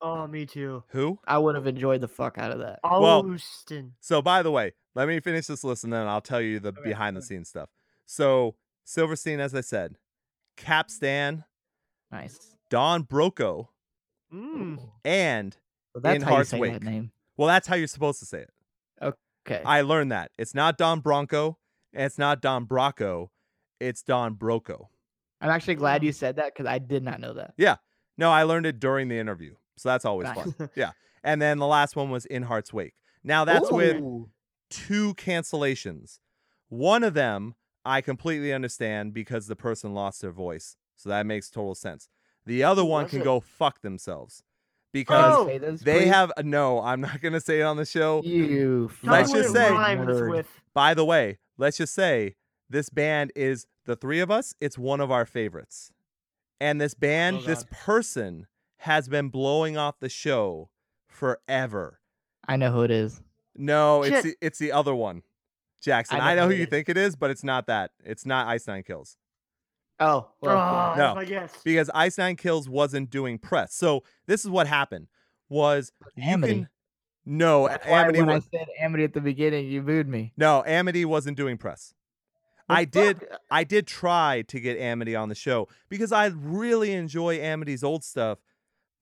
[0.00, 0.84] Oh, me too.
[0.90, 1.18] Who?
[1.26, 2.78] I would have enjoyed the fuck out of that.
[2.84, 3.94] Well- Awsten.
[4.00, 6.68] So, by the way, let me finish this list and then I'll tell you the
[6.68, 7.68] Okay, behind the scenes stuff.
[8.06, 9.96] So, Silverstein, as I said,
[10.56, 11.44] Capstan,
[12.10, 12.54] Nice.
[12.70, 13.68] Don Broco,
[14.32, 14.78] Mm.
[15.04, 15.56] and
[15.94, 16.72] So that's In how you say Wake.
[16.74, 17.12] that name.
[17.36, 18.50] well, that's how you're supposed to say it.
[19.02, 19.62] Okay.
[19.64, 20.30] I learned that.
[20.36, 21.58] It's not Don Bronco,
[21.94, 23.30] and it's not Don Brocco,
[23.80, 24.88] it's Don Broco.
[25.40, 27.54] I'm actually glad you said that because I did not know that.
[27.56, 27.76] Yeah.
[28.18, 29.54] No, I learned it during the interview.
[29.78, 30.52] So that's always Nice.
[30.52, 30.70] fun.
[30.76, 30.90] Yeah.
[31.24, 32.94] And then the last one was In Heart's Wake.
[33.24, 34.02] Now that's with
[34.70, 36.18] two cancellations.
[36.68, 37.54] One of them
[37.84, 40.76] I completely understand because the person lost their voice.
[40.96, 42.08] So that makes total sense.
[42.44, 43.24] The other one was can it?
[43.24, 44.42] go fuck themselves
[44.92, 46.08] because Oh, they please?
[46.08, 48.22] have no, I'm not going to say it on the show.
[48.24, 48.90] you.
[49.02, 49.70] Let's just say-
[50.28, 50.48] with.
[50.74, 52.36] By the way, let's just say
[52.70, 55.92] this band is the three of us, it's one of our favorites.
[56.60, 58.46] And this oh band, Oh, this person
[58.78, 60.70] has been blowing off the show
[61.06, 62.00] forever.
[62.46, 63.20] I know who it is.
[63.56, 65.22] No, it's the, it's the other one.
[65.82, 66.20] Jackson.
[66.20, 66.68] I I know know who who you is.
[66.70, 67.92] think it is, but it's not that.
[68.04, 69.16] It's not Ice Nine Kills.
[70.00, 71.14] Oh, well, oh, No.
[71.14, 71.60] that's my guess.
[71.64, 73.74] Because Ice Nine Kills wasn't doing press.
[73.74, 75.08] So this is what happened
[75.48, 76.54] was you Amity.
[76.54, 76.68] can
[77.26, 80.32] No, That's Amity when I said Amity at the beginning, you booed me.
[80.36, 81.94] No, Amity wasn't doing press.
[82.68, 86.92] Well, I did I did try to get Amity on the show because I really
[86.92, 88.38] enjoy Amity's old stuff.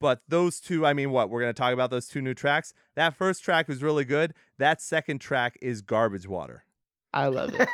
[0.01, 1.30] But those two, I mean, what?
[1.30, 2.74] We're going to talk about those two new tracks.
[2.97, 4.34] That first track was really good.
[4.59, 6.64] That second track is garbage water.
[7.14, 7.68] I love it.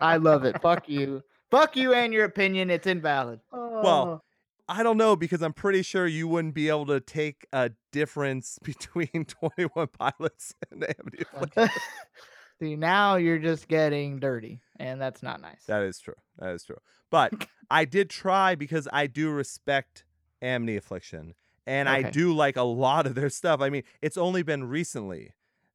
[0.00, 0.60] I love it.
[0.62, 1.22] Fuck you.
[1.50, 2.70] Fuck you and your opinion.
[2.70, 3.40] It's invalid.
[3.52, 4.20] Oh,
[4.68, 8.58] I don't know because I'm pretty sure you wouldn't be able to take a difference
[8.62, 11.24] between 21 Pilots and Amity.
[11.34, 11.70] Affliction.
[12.60, 15.62] See, now you're just getting dirty, and that's not nice.
[15.68, 16.16] That is true.
[16.38, 16.78] That is true.
[17.08, 20.04] But I did try because I do respect
[20.42, 21.34] Amity Affliction
[21.68, 23.60] and I do like a lot of their stuff.
[23.60, 25.32] I mean, it's only been recently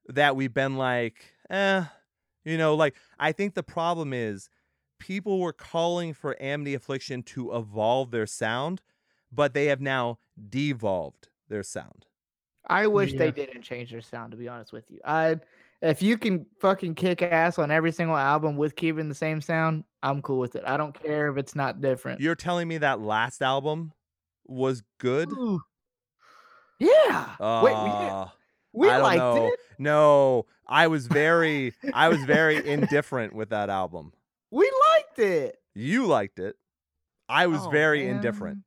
[0.08, 1.86] that we've been like, eh,
[2.44, 4.50] you know, like I think the problem is
[5.00, 8.82] people were calling for Amity Affliction to evolve their sound,
[9.32, 10.20] but they have now
[10.50, 12.06] devolved their sound.
[12.68, 13.20] I wish Yeah.
[13.20, 14.32] they didn't change their sound.
[14.32, 15.40] To be honest with you, I
[15.82, 19.84] if you can fucking kick ass on every single album with keeping the same sound,
[20.02, 20.64] I'm cool with it.
[20.66, 22.22] I don't care if it's not different.
[22.22, 23.92] You're telling me that last album
[24.46, 25.30] was good?
[25.32, 25.60] Ooh.
[26.80, 27.30] Yeah.
[27.62, 28.26] Wait, we, Uh,
[28.74, 29.48] we I don't liked know.
[29.48, 29.60] it.
[29.80, 34.14] No, I was very, I was very indifferent with that album.
[34.52, 35.58] We liked it.
[35.74, 36.56] You liked it.
[37.30, 38.18] I was Oh, very man.
[38.18, 38.60] indifferent.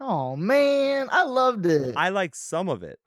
[0.00, 1.94] Oh man, I loved it.
[1.96, 2.98] I liked some of it,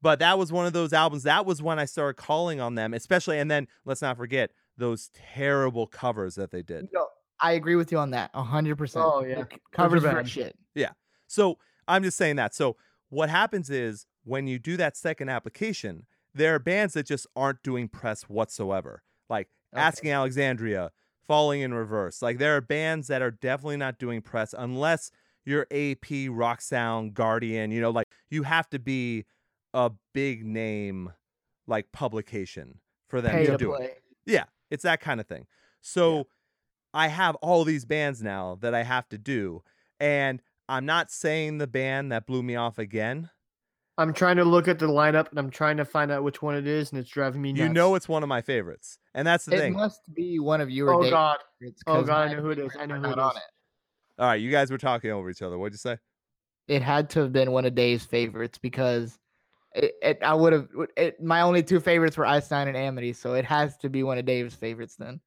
[0.00, 1.24] but that was one of those albums.
[1.24, 3.38] That was when I started calling on them, especially.
[3.38, 6.88] And then let's not forget those terrible covers that they did.
[6.92, 7.06] No,
[7.40, 8.34] I agree with you on that.
[8.34, 9.04] hundred percent.
[9.06, 9.42] Oh, yeah.
[9.42, 10.14] The covers bad.
[10.16, 10.56] for shit.
[10.74, 10.92] Yeah.
[11.26, 12.54] So I'm just saying that.
[12.54, 12.76] So
[13.10, 17.62] what happens is when you do that second application, there are bands that just aren't
[17.62, 19.02] doing press whatsoever.
[19.28, 19.82] Like Okay.
[19.82, 20.90] Asking Alexandria,
[21.26, 22.22] Falling in Reverse.
[22.22, 25.12] Like there are bands that are definitely not doing press unless
[25.44, 27.70] you're AP, Rock Sound, Guardian.
[27.70, 29.26] You know, like you have to be
[29.72, 31.12] a big name,
[31.68, 34.02] like publication for them Pay to to do it.
[34.26, 35.46] Yeah, it's that kind of thing.
[35.80, 36.26] So
[36.92, 39.62] I have all these bands now that I have to do.
[40.00, 43.28] And I'm not saying the band that blew me off again.
[43.98, 46.54] I'm trying to look at the lineup and I'm trying to find out which one
[46.54, 47.60] it is, and it's driving me nuts.
[47.60, 48.98] You know it's one of my favorites.
[49.14, 49.74] And that's the It thing.
[49.74, 50.94] It must be one of your.
[50.94, 51.38] Oh God.
[51.58, 52.70] favorites, Oh 'cause God, I know who it is.
[52.78, 53.42] I know are who not it on is.
[54.18, 55.58] All right, you guys were talking over each other.
[55.58, 55.98] What'd you say?
[56.68, 59.18] It had to have been one of Dave's favorites because
[59.74, 60.68] it, it I would have.
[60.96, 64.18] It, my only two favorites were Einstein and Amity, so it has to be one
[64.18, 65.20] of Dave's favorites then.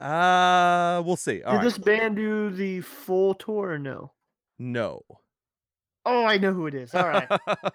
[0.00, 1.42] Uh, we'll see.
[1.42, 1.64] All Did right.
[1.64, 4.12] this band do the full tour or no?
[4.62, 5.02] No.
[6.06, 6.94] Oh, I know who it is.
[6.94, 7.28] All right.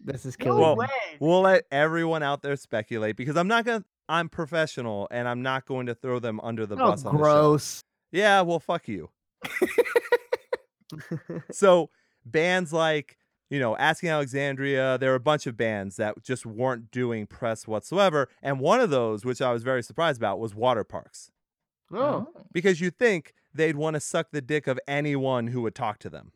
[0.00, 0.86] This is no killing Well, way.
[1.20, 3.84] we'll let everyone out there speculate because I'm not gonna.
[4.08, 7.18] I'm professional and I'm not going to throw them under the Oh, bus on the
[7.18, 7.22] show.
[7.22, 7.84] gross.
[8.12, 9.10] Yeah, well, fuck you.
[11.50, 11.90] so
[12.24, 13.18] bands like
[13.50, 17.66] you know asking alexandria there were a bunch of bands that just weren't doing press
[17.68, 21.30] whatsoever and one of those which i was very surprised about was Waterparks
[21.92, 22.28] oh, oh.
[22.52, 26.08] because you think they'd want to suck the dick of anyone who would talk to
[26.08, 26.32] them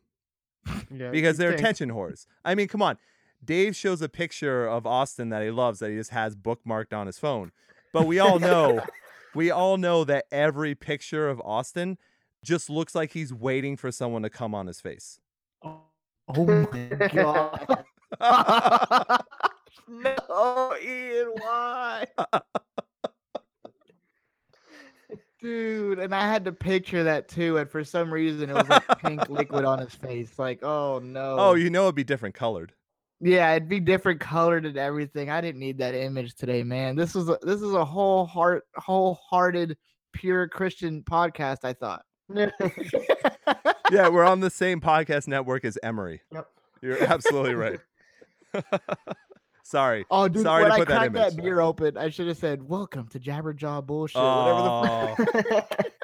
[0.91, 1.11] yeah.
[1.11, 1.61] because they're think.
[1.61, 2.99] attention whores i mean come on
[3.45, 7.07] dave shows a picture of austin that he loves that he just has bookmarked on
[7.07, 7.51] his phone
[7.93, 8.81] but we all know
[9.35, 11.97] we all know that every picture of austin
[12.45, 15.19] just looks like he's waiting for someone to come on his face
[15.65, 15.81] Oh,
[16.37, 17.85] oh my god.
[19.89, 22.07] no, Ian, why?
[25.43, 28.99] Dude, and I had to picture that too, and for some reason it was like
[29.01, 30.39] pink liquid on his face.
[30.39, 31.37] Like, oh, oh no.
[31.39, 32.73] oh, you know it'd be different colored.
[33.21, 35.31] yeah, it'd be different colored and everything.
[35.31, 36.97] I didn't need that image today, man.
[36.97, 39.77] This was a, this is a whole heart, wholehearted,
[40.13, 41.65] pure Christian podcast.
[41.65, 42.05] I thought.
[43.93, 46.23] Yeah, we're on the same podcast network as Emery.
[46.33, 46.49] Yep.
[46.81, 47.79] You're absolutely right.
[49.63, 50.05] Sorry.
[50.11, 52.37] Oh, dude, Sorry when to I put that cracked that, beer open, I should have
[52.37, 54.69] said, "Welcome to Jabberjaw bullshit." Whatever the.
[54.71, 55.15] Oh,
[55.61, 55.87] Fuck.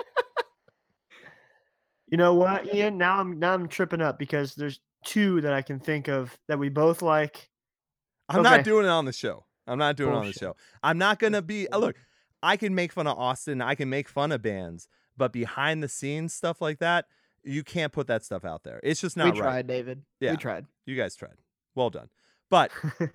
[2.09, 2.99] you know what, Ian?
[2.99, 6.59] Now I'm now I'm tripping up because there's two that I can think of that
[6.59, 7.51] we both like.
[8.29, 9.45] I'm not doing it on the show.
[9.67, 10.57] I'm not doing it on the show.
[10.83, 11.69] I'm not gonna be.
[11.69, 11.97] uh, Look,
[12.43, 13.61] I can make fun of Austin.
[13.61, 17.07] I can make fun of bands, but behind the scenes stuff like that,
[17.43, 18.81] you can't put that stuff out there.
[18.83, 19.25] It's just not.
[19.35, 19.67] we not tried.
[19.67, 20.03] David.
[20.21, 20.33] Yeah.
[20.33, 20.67] We tried.
[20.87, 21.37] You guys tried.
[21.75, 22.09] Well done.
[22.51, 22.73] But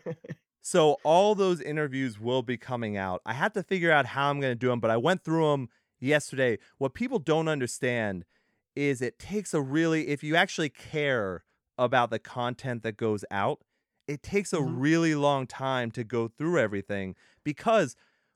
[0.62, 3.22] So all those interviews will be coming out.
[3.26, 5.52] I have to figure out how I'm going to do them, but I went through
[5.52, 5.70] them
[6.00, 6.58] yesterday.
[6.78, 8.24] What people don't understand
[8.76, 11.44] is it takes a really if you actually care
[11.78, 13.62] about the content that goes out,
[14.08, 14.80] it takes a Mhm.
[14.80, 17.96] really long time to go through everything because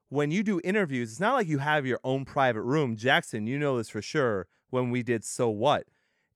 [0.09, 2.95] when you do interviews, it's not like you have your own private room.
[2.95, 5.87] Jackson, you know this for sure when we did so what.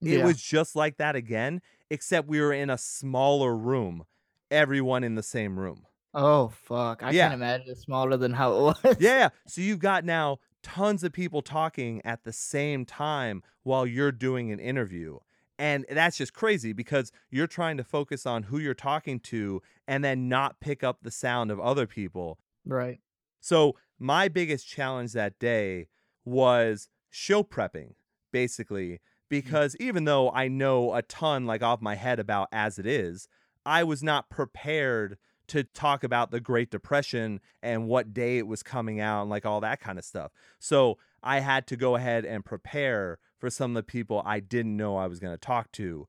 [0.03, 0.25] It Yeah.
[0.25, 4.05] was just like that again, except we were in a smaller room,
[4.51, 5.85] everyone in the same room.
[6.13, 7.01] Oh fuck!
[7.03, 7.29] I Yeah.
[7.29, 8.97] can't imagine it's smaller than how it was.
[8.99, 9.29] Yeah, yeah.
[9.47, 14.51] So you've got now tons of people talking at the same time while you're doing
[14.51, 15.19] an interview.
[15.57, 20.03] And that's just crazy because you're trying to focus on who you're talking to and
[20.03, 22.39] then not pick up the sound of other people.
[22.65, 22.99] Right.
[23.39, 25.87] So my biggest challenge that day
[26.25, 27.93] was show prepping,
[28.31, 28.99] basically, mm.
[29.29, 33.27] because even though I know a ton like off my head about as it is,
[33.65, 38.63] I was not prepared to talk about the Great Depression and what day it was
[38.63, 40.31] coming out and like all that kind of stuff.
[40.59, 44.77] So I had to go ahead and prepare for some of the people I didn't
[44.77, 46.07] know I was going to talk to.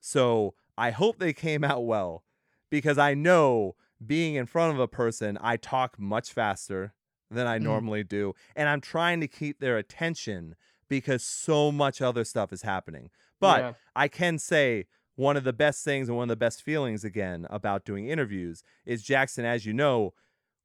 [0.00, 2.22] So I hope they came out well
[2.70, 3.74] because I know
[4.04, 6.92] being in front of a person, I talk much faster
[7.30, 7.62] than I Mm.
[7.62, 8.34] normally do.
[8.54, 10.54] And I'm trying to keep their attention
[10.88, 13.10] because so much other stuff is happening.
[13.40, 13.72] But Yeah.
[13.96, 14.86] I can say
[15.16, 18.62] one of the best things and one of the best feelings again about doing interviews
[18.84, 20.12] is Jackson, as you know,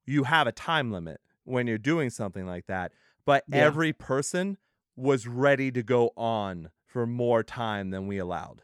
[0.06, 2.92] you have a time limit when you're doing something like that.
[3.26, 3.58] But Yeah.
[3.66, 4.58] every person
[4.96, 8.64] was ready to go on for more time than we allowed.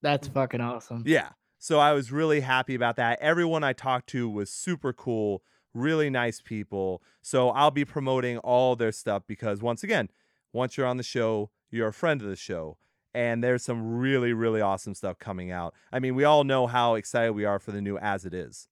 [0.00, 1.02] That's fucking awesome.
[1.06, 1.30] Yeah.
[1.58, 3.18] So I was really happy about that.
[3.20, 5.42] Everyone I talked to was super cool,
[5.74, 7.02] really nice people.
[7.20, 10.08] So I'll be promoting all their stuff because once again,
[10.52, 12.78] once you're on the show, you're a friend of the show.
[13.14, 15.74] And there's some really, really awesome stuff coming out.
[15.92, 18.68] I mean, we all know how excited we are for the new As It Is.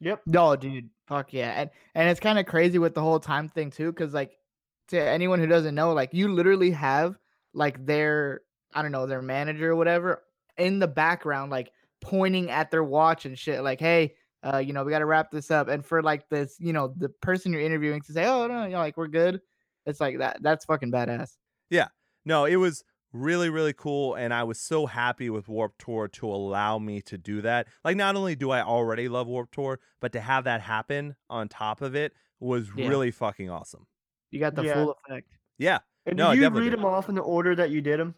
[0.00, 0.22] Yep.
[0.26, 0.90] No, dude.
[1.06, 1.52] Fuck yeah.
[1.52, 4.36] And and it's kind of crazy with the whole time thing too, because like
[4.88, 7.18] to anyone who doesn't know, like you literally have
[7.52, 8.42] like their
[8.74, 10.22] I don't know, their manager or whatever
[10.58, 11.70] in the background, like
[12.00, 15.50] pointing at their watch and shit, like, hey, uh, you know, we gotta wrap this
[15.50, 15.68] up.
[15.68, 18.72] And for like this, you know, the person you're interviewing to say, Oh no, you
[18.72, 19.40] know, like we're good.
[19.86, 21.32] It's like that that's fucking badass.
[21.70, 21.88] Yeah.
[22.24, 22.84] No, it was
[23.14, 27.16] really really cool and i was so happy with warp tour to allow me to
[27.16, 27.68] do that.
[27.84, 31.48] Like not only do i already love warp tour but to have that happen on
[31.48, 32.88] top of it was yeah.
[32.88, 33.86] really fucking awesome.
[34.32, 34.74] You got the yeah.
[34.74, 35.28] full effect.
[35.58, 35.78] Yeah.
[36.04, 38.16] And no, did you read them off in the order that you did them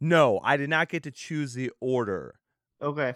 [0.00, 2.36] no i did not get to choose the order.
[2.80, 3.14] Okay.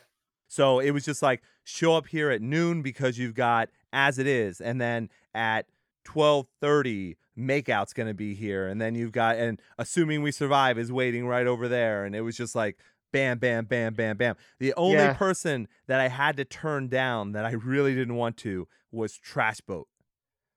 [0.49, 4.27] So it was just like show up here at noon because you've got as it
[4.27, 5.67] is and then at
[6.13, 10.91] 1230 makeout's going to be here and then you've got and assuming we survive is
[10.91, 12.79] waiting right over there and it was just like
[13.13, 15.13] bam bam bam bam bam the only yeah.
[15.13, 19.61] person that i had to turn down that i really didn't want to was trash
[19.61, 19.89] boat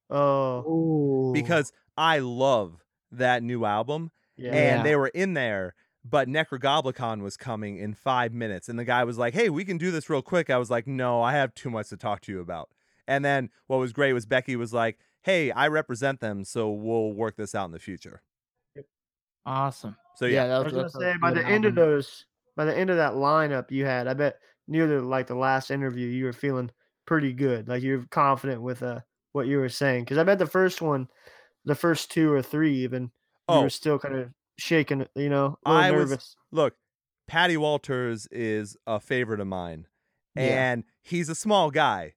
[0.10, 4.52] oh because i love that new album yeah.
[4.52, 8.70] and they were in there but Nekrogoblikon was coming in five minutes.
[8.70, 10.50] And the guy was like, Hey, we can do this real quick.
[10.50, 12.70] I was like, No, I have too much to talk to you about.
[13.08, 17.14] And then what was great was Becky was like, "Hey, I represent them, so we'll
[17.14, 18.22] work this out in the future."
[19.46, 19.96] awesome.
[20.16, 22.78] So yeah, that I was gonna say by good the end of those, by the
[22.78, 26.26] end of that lineup you had, I bet near the like the last interview you
[26.26, 26.70] were feeling
[27.06, 29.00] pretty good, like you're confident with uh
[29.32, 30.04] what you were saying.
[30.04, 31.08] Because I bet the first one,
[31.66, 33.10] the first two or three even, you
[33.48, 33.62] Oh.
[33.64, 36.36] were still kind of shaking, you know, a little I was- nervous.
[36.52, 36.76] look,
[37.28, 39.88] Patty Walters is a favorite of mine,
[40.36, 40.72] Yeah.
[40.72, 42.16] and he's a small guy,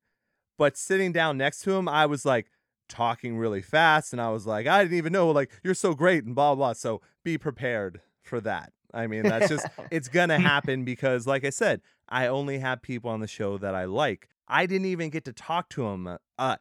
[0.59, 2.51] but sitting down next to him, I was like
[2.93, 6.25] talking really fast, and I was like, I didn't even know, like, you're so great,
[6.25, 6.67] and blah blah.
[6.69, 6.73] blah.
[6.75, 8.73] So be prepared for that.
[8.95, 13.11] I mean, that's just it's gonna happen because, like I said, I only have people
[13.11, 14.29] on the show that I like.
[14.47, 16.07] I didn't even get to talk to him.
[16.07, 16.19] Uh,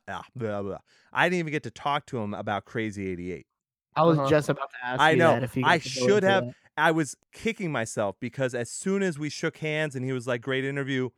[0.08, 0.78] uh, blah, blah.
[1.12, 3.48] I didn't even get to talk to him about Crazy Eighty Eight.
[3.96, 4.30] I was Uh-huh.
[4.30, 5.34] just about to ask I you know.
[5.34, 6.56] that if you I got to go should have- that.
[6.78, 10.42] I was kicking myself because as soon as we shook hands and he was like,
[10.42, 11.10] "Great interview,"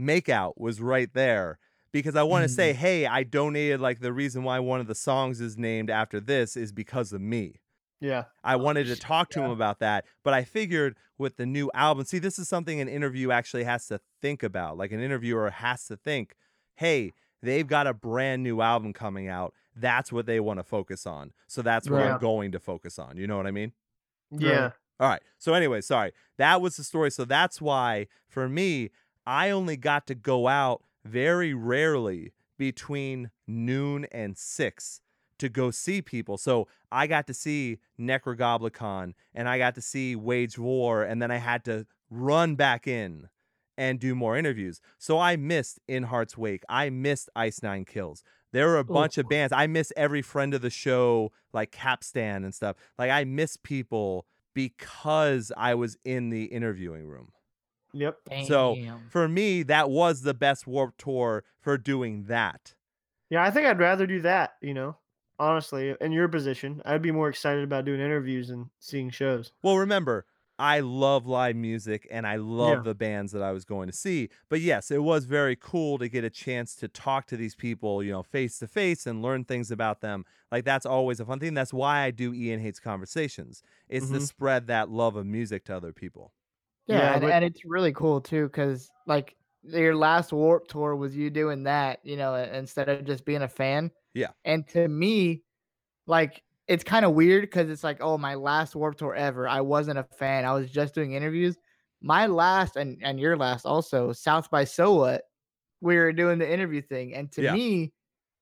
[0.00, 1.58] Makeout was right there
[1.92, 2.56] because I want to Mm.
[2.56, 3.80] say, "Hey, I donated.
[3.80, 7.20] Like the reason why one of the songs is named after this is because of
[7.20, 7.60] me."
[8.00, 8.24] Yeah.
[8.42, 12.04] I wanted to talk to him about that, but I figured with the new album,
[12.04, 14.76] see, this is something an interview actually has to think about.
[14.76, 16.34] Like an interviewer has to think,
[16.74, 17.12] hey,
[17.42, 19.54] they've got a brand new album coming out.
[19.76, 21.32] That's what they want to focus on.
[21.46, 23.16] So that's what I'm going to focus on.
[23.18, 23.72] You know what I mean?
[24.32, 24.72] Yeah.
[24.98, 25.22] All right.
[25.38, 26.12] So anyway, sorry.
[26.38, 27.10] That was the story.
[27.12, 28.90] So that's why for me,
[29.24, 35.00] I only got to go out very rarely between noon and 6
[35.38, 36.38] to go see people.
[36.38, 41.30] So I got to see Nekrogoblikon and I got to see Wage War and then
[41.30, 43.28] I had to run back in
[43.76, 44.80] and do more interviews.
[44.98, 46.62] So I missed In Heart's Wake.
[46.68, 48.22] I missed Ice Nine Kills.
[48.52, 49.52] There were a oh, bunch of bands.
[49.52, 52.76] I miss every friend of the show, like Capstan and stuff.
[52.98, 57.32] Like I miss people because I was in the interviewing room.
[57.92, 58.18] Yep.
[58.46, 58.76] So
[59.10, 62.74] for me, that was the best Warp Tour for doing that.
[63.30, 64.98] Yeah, I think I'd rather do that, you know.
[65.38, 69.52] Honestly, in your position, I'd be more excited about doing interviews and seeing shows.
[69.62, 70.26] Well, remember,
[70.58, 72.82] I love live music and I love Yeah.
[72.82, 74.28] the bands that I was going to see.
[74.48, 78.02] But yes, it was very cool to get a chance to talk to these people,
[78.02, 80.24] you know, face to face and learn things about them.
[80.52, 81.54] Like that's always a fun thing.
[81.54, 83.62] That's why I do Ian Hates Conversations.
[83.88, 84.20] It's to Mhm.
[84.20, 86.32] spread that love of music to other people.
[86.86, 90.96] Yeah, Yeah, and, but- and it's really cool too, because like your last Warp Tour
[90.96, 93.90] was you doing that, you know, instead of just being a fan.
[94.14, 94.30] Yeah.
[94.44, 95.42] And to me,
[96.06, 99.48] like it's kind of weird because it's like, oh, my last Warp Tour ever.
[99.48, 100.44] I wasn't a fan.
[100.44, 101.56] I was just doing interviews.
[102.00, 105.22] My last and and your last also South by So What.
[105.80, 107.54] We were doing the interview thing, and to Yeah.
[107.54, 107.92] me,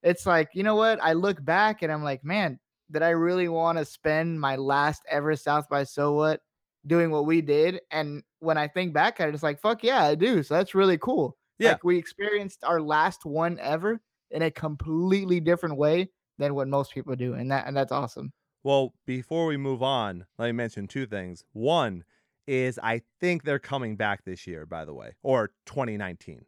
[0.02, 0.98] it's like you know what?
[1.02, 2.58] I look back and I'm like, man,
[2.90, 6.40] did I really want to spend my last ever South by So What
[6.86, 7.80] doing what we did?
[7.90, 10.42] And when I think back at it, it's like, fuck yeah, I do.
[10.42, 11.36] So that's really cool.
[11.58, 11.72] Yeah.
[11.72, 14.00] Like we experienced our last one ever
[14.30, 17.34] in a completely different way than what most people do.
[17.34, 18.32] And that and that's awesome.
[18.62, 21.44] Well, before we move on, let me mention two things.
[21.52, 22.04] One
[22.46, 26.44] is I think they're coming back this year, by the way, or 2019.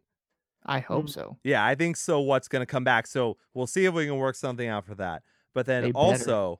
[0.65, 1.09] I hope Mm.
[1.09, 1.37] so.
[1.43, 2.19] Yeah, I think so.
[2.21, 3.05] What's going to come back?
[3.07, 5.23] So we'll see if we can work something out for that.
[5.53, 5.97] But then They better.
[5.99, 6.59] also,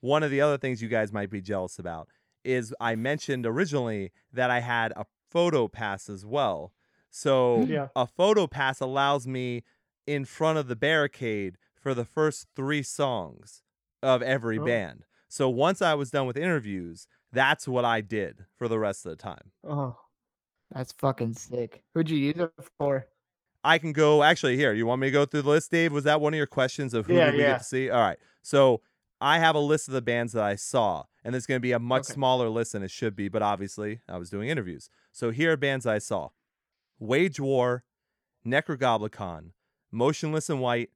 [0.00, 2.08] one of the other things you guys might be jealous about
[2.46, 6.72] is I mentioned originally that I had a photo pass as well.
[7.10, 7.88] So Yeah.
[7.96, 9.64] a photo pass allows me
[10.06, 13.62] in front of the barricade for the first three songs
[14.02, 14.64] of every Oh.
[14.64, 15.04] band.
[15.28, 19.10] So once I was done with interviews, that's what I did for the rest of
[19.10, 19.52] the time.
[19.64, 19.96] Oh.
[20.70, 21.84] That's fucking sick.
[21.94, 23.06] Who'd you use it for?
[23.64, 24.72] I can go actually here.
[24.72, 25.92] You want me to go through the list, Dave?
[25.92, 27.52] Was that one of your questions of who Yeah, did we yeah.
[27.52, 27.90] get to see?
[27.90, 28.18] All right.
[28.42, 28.80] So
[29.20, 31.72] I have a list of the bands that I saw, and it's going to be
[31.72, 32.14] a much Okay.
[32.14, 34.90] smaller list than it should be, but obviously I was doing interviews.
[35.12, 36.30] So here are bands I saw
[36.98, 37.84] Wage War,
[38.46, 39.52] Nekrogoblikon,
[39.90, 40.90] Motionless in White,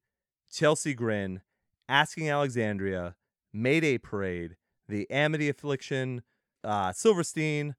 [0.53, 1.41] Chelsea Grin,
[1.89, 3.16] Asking Alexandria,
[3.53, 4.57] Mayday Parade,
[4.89, 6.23] The Amity Affliction,
[6.62, 7.75] uh, Silverstein,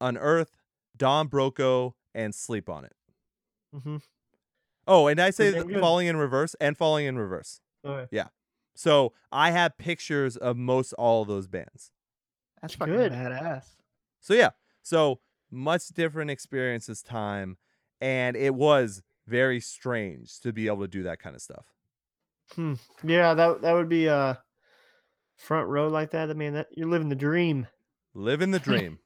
[0.00, 0.56] Unearth,
[0.96, 2.96] Don Broco, and Sleep on It.
[3.72, 3.96] hmm
[4.88, 5.80] Oh, and I say Pretty damn good.
[5.80, 7.60] falling in reverse and falling in reverse.
[7.84, 8.06] Okay.
[8.76, 11.90] So I have pictures of most all of those bands.
[12.60, 13.12] That's fucking Good.
[13.12, 13.64] badass.
[14.20, 14.50] So yeah,
[14.82, 15.20] so
[15.50, 17.56] much different experience this time,
[18.00, 21.64] and it was very strange to be able to do that kind of stuff.
[22.54, 22.74] Hmm.
[23.02, 24.34] Yeah, that that would be uh
[25.36, 26.30] front row like that.
[26.30, 27.66] I mean, that you're living the dream.
[28.14, 28.98] Living the dream.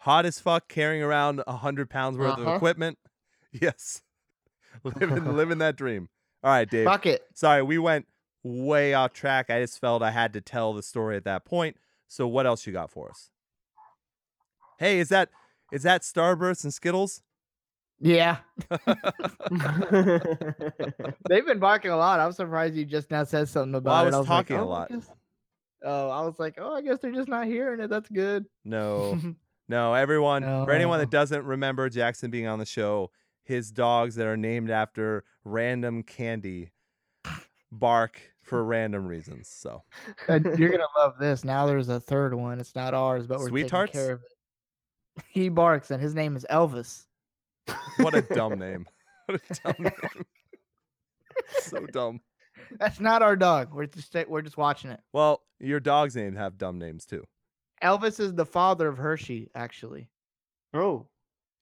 [0.00, 2.56] Hot as fuck, carrying around a hundred pounds worth of Uh-huh.
[2.56, 2.98] equipment.
[3.52, 4.02] Yes,
[4.84, 6.10] living living that dream.
[6.44, 6.84] All right, Dave.
[6.84, 7.22] Fuck it.
[7.32, 8.06] Sorry, we went
[8.46, 9.50] way off track.
[9.50, 11.76] I just felt I had to tell the story at that point.
[12.08, 13.30] So what else you got for us?
[14.78, 15.30] Hey, is that
[15.72, 17.22] is that Starburst and Skittles?
[17.98, 18.36] Yeah.
[21.28, 22.20] They've been barking a lot.
[22.20, 24.06] I'm surprised you just now said something about Well, I it.
[24.06, 25.10] was like, talking a "Oh, I lot." guess-
[25.84, 27.90] Oh, I was like, oh, I guess they're just not hearing it.
[27.90, 28.46] That's good.
[28.64, 29.18] No.
[29.68, 33.10] No, everyone, for anyone that doesn't remember Jackson being on the show,
[33.42, 36.70] his dogs that are named after random candy
[37.72, 39.48] bark for random reasons.
[39.48, 39.82] So,
[40.28, 41.44] And you're gonna love this.
[41.44, 42.58] Now there's a third one.
[42.60, 43.92] It's not ours, but we're taking Sweethearts?
[43.92, 45.24] care of it.
[45.28, 47.04] He barks, and his name is Elvis.
[47.98, 48.86] what a dumb name.
[49.28, 50.24] What a dumb name.
[51.58, 52.20] so dumb.
[52.78, 53.74] That's not our dog.
[53.74, 55.00] We're just we're just watching it.
[55.12, 57.24] Well, your dog's names have dumb names too.
[57.82, 60.08] Elvis is the father of Hershey, actually.
[60.72, 61.08] Oh.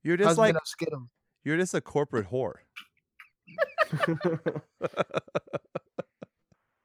[0.02, 1.08] You're just like Husband of Skittles.
[1.42, 2.56] you're just a corporate whore.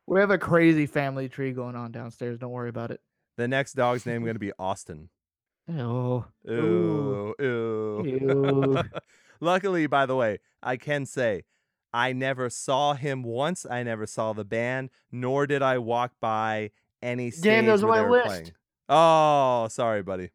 [0.09, 2.39] We have a crazy family tree going on downstairs.
[2.39, 2.99] Don't worry about it.
[3.37, 5.09] The next dog's name going to be Austin.
[5.71, 8.03] Oh, Ew, ew.
[8.05, 8.83] Ew.
[9.39, 11.43] Luckily, by the way, I can say
[11.93, 13.67] I never saw him once.
[13.69, 16.71] I never saw the band, nor did I walk by
[17.03, 18.27] any stage Damn, those where are they my were list.
[18.27, 18.51] playing.
[18.89, 20.31] Oh, sorry, buddy.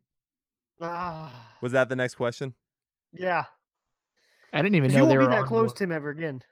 [0.80, 1.32] ah.
[1.60, 2.54] Was that the next question?
[3.12, 3.44] Yeah.
[4.52, 6.42] I didn't even know You won't were be that on close to him ever again.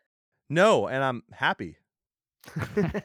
[0.49, 1.77] No, and I'm happy.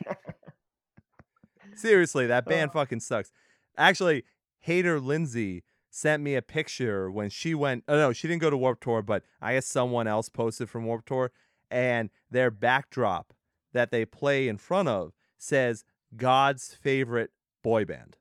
[1.76, 3.32] Seriously, that band fucking sucks.
[3.78, 4.24] Actually,
[4.60, 7.84] Hater Lindsay sent me a picture when she went.
[7.88, 10.86] Oh no, she didn't go to Warp Tour, but I guess someone else posted from
[10.86, 11.32] Warp Tour,
[11.70, 13.34] and their backdrop
[13.74, 15.86] that they play in front of says
[16.16, 17.32] God's favorite
[17.64, 18.18] boy band.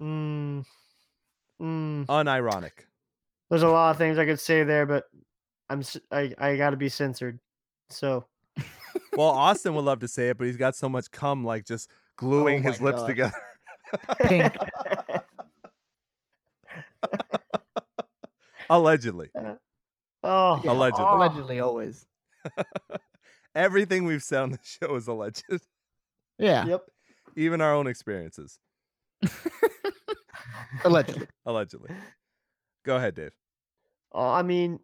[0.00, 0.64] mm.
[1.60, 2.06] Mm.
[2.06, 2.84] Unironic.
[3.48, 5.04] There's a lot of things I could say there, but
[5.68, 7.38] I'm I I got to be censored.
[7.88, 8.26] So
[9.16, 11.90] Well, Austin would love to say it, but he's got so much cum, like just
[11.90, 13.06] oh gluing my his lips God.
[13.06, 13.42] together.
[14.22, 14.54] Pink.
[18.70, 19.30] Allegedly.
[19.34, 19.54] Uh,
[20.24, 21.04] oh, Yeah, Allegedly.
[21.06, 21.16] oh.
[21.16, 22.06] Allegedly, always.
[23.54, 25.44] Everything we've said on the show is alleged,
[26.38, 26.82] Yeah, Yep.
[27.36, 28.58] even our own experiences.
[30.84, 31.26] allegedly.
[31.46, 31.90] Allegedly.
[32.84, 33.32] Go ahead, Dave.
[34.12, 34.78] Oh, I mean,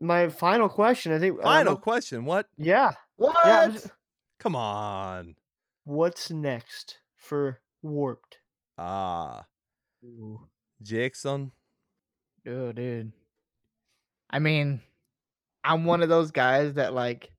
[0.00, 1.12] my final question.
[1.12, 1.40] I think.
[1.42, 2.24] Final know- question.
[2.24, 2.46] What?
[2.56, 2.92] Yeah.
[3.16, 3.36] What?
[3.44, 3.68] Yeah.
[3.68, 3.90] Just-
[4.40, 5.36] Come on.
[5.84, 8.38] What's next for Warped?
[8.78, 9.44] Ah,
[10.04, 10.40] Ooh.
[10.82, 11.52] Jackson.
[12.46, 13.12] Oh, dude.
[14.30, 14.80] I mean,
[15.62, 17.30] I'm one of those guys that like,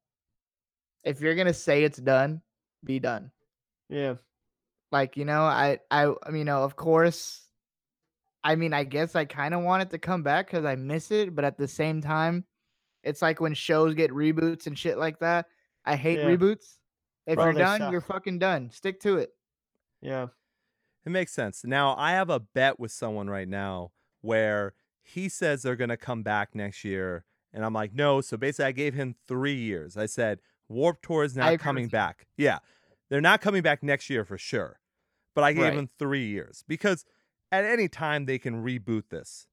[1.04, 2.42] if you're gonna say it's done,
[2.84, 3.32] be done.
[3.90, 4.16] Yeah.
[4.92, 7.42] Like, you know, I, I, you know, of course.
[8.44, 11.10] I mean, I guess I kind of want it to come back because I miss
[11.12, 12.46] it, but at the same time,
[13.04, 15.48] it's like when shows get reboots and shit like that.
[15.86, 16.26] I hate Yeah.
[16.26, 16.78] reboots.
[17.26, 18.70] If Bro, you're they done, you're fucking done.
[18.72, 19.32] Stick to it.
[20.02, 20.28] Yeah.
[21.06, 21.64] It makes sense.
[21.64, 25.98] Now, I have a bet with someone right now where he says they're going to
[25.98, 27.26] come back next year.
[27.54, 28.22] And I'm like, no.
[28.22, 29.98] So basically, I gave him three years.
[29.98, 32.28] I said, Warp Tour is not coming back.
[32.38, 32.60] Yeah.
[33.10, 34.80] They're not coming back next year for sure.
[35.36, 35.74] But I gave Right.
[35.74, 37.06] him three years because
[37.52, 39.48] at any time they can reboot this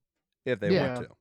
[0.47, 0.95] if they Yeah.
[0.95, 1.15] want to.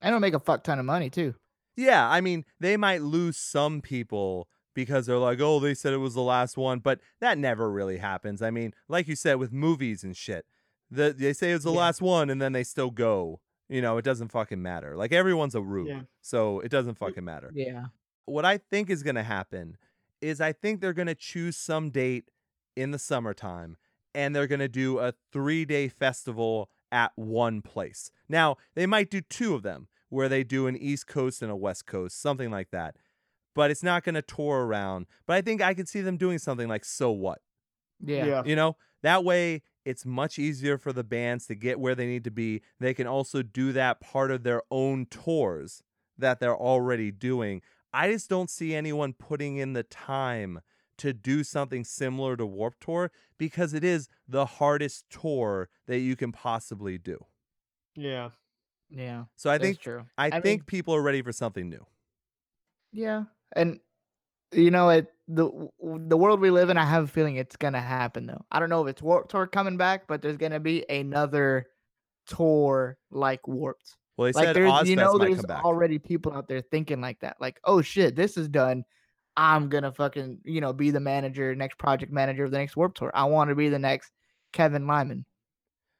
[0.00, 1.34] And it'll make a fuck ton of money too.
[1.76, 5.98] Yeah, I mean, they might lose some people because they're like, oh, they said it
[5.98, 8.42] was the last one, but that never really happens.
[8.42, 10.46] I mean, like you said with movies and shit,
[10.90, 11.78] the, they say it's the Yeah.
[11.78, 13.40] last one and then they still go.
[13.68, 14.96] You know, it doesn't fucking matter.
[14.96, 16.02] Like everyone's a rube, Yeah.
[16.20, 17.50] so it doesn't fucking matter.
[17.54, 17.86] Yeah.
[18.26, 19.76] What I think is going to happen
[20.20, 22.30] is I think they're going to choose some date
[22.76, 23.76] in the summertime
[24.14, 28.10] and they're going to do a three day festival at one place.
[28.28, 31.56] Now, they might do two of them where they do an East Coast and a
[31.56, 32.96] West Coast, something like that.
[33.54, 35.06] But it's not going to tour around.
[35.26, 37.40] But I think I could see them doing something like So What?
[38.00, 38.26] Yeah.
[38.26, 38.42] Yeah.
[38.44, 42.24] You know, that way it's much easier for the bands to get where they need
[42.24, 42.62] to be.
[42.80, 45.82] They can also do that part of their own tours
[46.16, 47.62] that they're already doing.
[47.92, 50.60] I just don't see anyone putting in the time
[50.98, 56.16] to do something similar to Warp Tour because it is the hardest tour that you
[56.16, 57.24] can possibly do.
[57.96, 58.30] Yeah.
[58.94, 59.24] Yeah.
[59.36, 60.04] So I think true.
[60.16, 61.84] I, mean, think people are ready for something new.
[62.92, 63.24] Yeah,
[63.56, 63.80] and
[64.52, 65.08] you know it.
[65.26, 68.44] The the world we live in, I have a feeling it's gonna happen though.
[68.52, 71.66] I don't know if it's Warped Tour coming back, but there's gonna be another
[72.26, 73.96] tour like Warped.
[74.16, 77.18] Well, they Like said there's, Ozzfest you know, there's already people out there thinking like
[77.20, 77.36] that.
[77.40, 78.84] Like, oh shit, this is done.
[79.36, 82.98] I'm gonna fucking you know be the manager, next project manager of the next Warped
[82.98, 83.10] Tour.
[83.12, 84.12] I want to be the next
[84.52, 85.24] Kevin Lyman.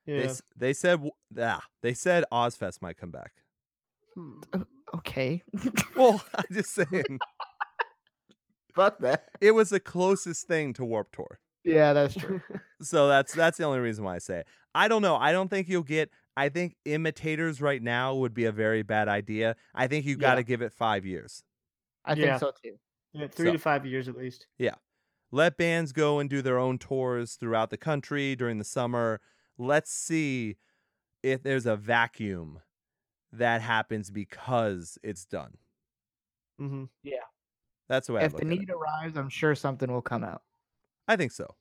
[0.06, 0.24] They, Yeah.
[0.24, 3.32] s- they said w- ah, they said Ozzfest might come back.
[4.14, 4.40] Hmm.
[4.94, 5.42] Okay,
[5.96, 7.18] Well, I'm just saying
[8.74, 9.28] fuck that.
[9.40, 11.38] it was the closest thing to Warp Tour.
[11.64, 12.40] Yeah, that's true.
[12.82, 14.46] So that's that's the only reason why I say it.
[14.74, 15.16] I don't know.
[15.16, 16.10] I don't think you'll get.
[16.36, 19.56] I think imitators right now would be a very bad idea.
[19.74, 20.42] I think you got to Yeah.
[20.42, 21.42] give it five years.
[22.04, 22.36] I Yeah.
[22.36, 22.76] think so too.
[23.14, 23.26] yeah.
[23.28, 24.48] Three So- to five years at least.
[24.58, 24.74] Yeah,
[25.32, 29.20] let bands go and do their own tours throughout the country during the summer.
[29.58, 30.56] Let's see
[31.22, 32.62] if there's a vacuum
[33.32, 35.58] that happens because it's done.
[36.58, 37.24] hmm Yeah.
[37.88, 38.58] That's the way I If look the at it.
[38.58, 40.42] need arrives, I'm sure something will come out.
[41.08, 41.56] I think so.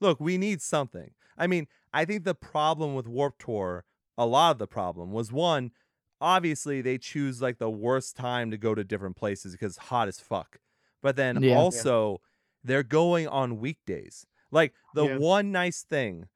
[0.00, 1.14] Look, we need something.
[1.36, 3.84] I mean, I think the problem with Warp Tour,
[4.16, 5.72] a lot of the problem was one,
[6.20, 10.08] obviously they choose like the worst time to go to different places because it's hot
[10.08, 10.60] as fuck.
[11.02, 11.64] But then Yeah.
[11.70, 11.84] Yeah.
[11.86, 12.20] also
[12.64, 14.26] they're going on weekdays.
[14.50, 15.18] Like the Yeah.
[15.18, 16.26] one nice thing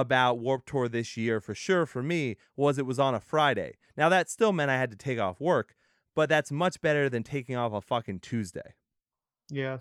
[0.00, 3.74] about Warp Tour this year for sure for me was it was on a Friday.
[3.96, 5.74] Now that still meant I had to take off work,
[6.14, 8.74] but that's much better than taking off a fucking Tuesday.
[9.50, 9.78] Yeah.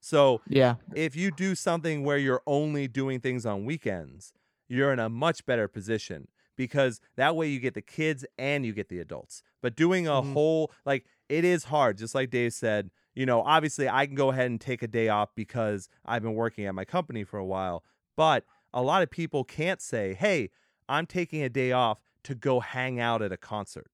[0.00, 0.76] So Yeah.
[0.94, 4.32] if you do something where you're only doing things on weekends,
[4.68, 8.72] you're in a much better position because that way you get the kids and you
[8.72, 9.42] get the adults.
[9.60, 10.32] But doing a Mhm.
[10.32, 12.90] whole like it is hard, just like Dave said.
[13.14, 16.34] You know, obviously I can go ahead and take a day off because I've been
[16.34, 17.84] working at my company for a while,
[18.16, 20.50] but a lot of people can't say, "Hey,
[20.88, 23.90] I'm taking a day off to go hang out at a concert."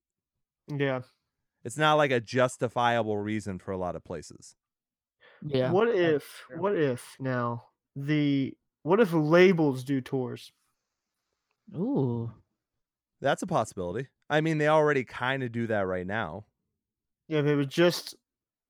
[0.69, 1.03] Yeah.
[1.65, 4.57] It's not like a justifiable reason for a lot of places.
[5.43, 5.71] Yeah.
[5.71, 10.53] What if what if now the what if labels do tours?
[11.75, 12.33] Ooh.
[13.21, 14.09] That's a possibility.
[14.29, 16.47] I mean, they already kind of do that right now.
[17.29, 18.15] Yeah, if it was just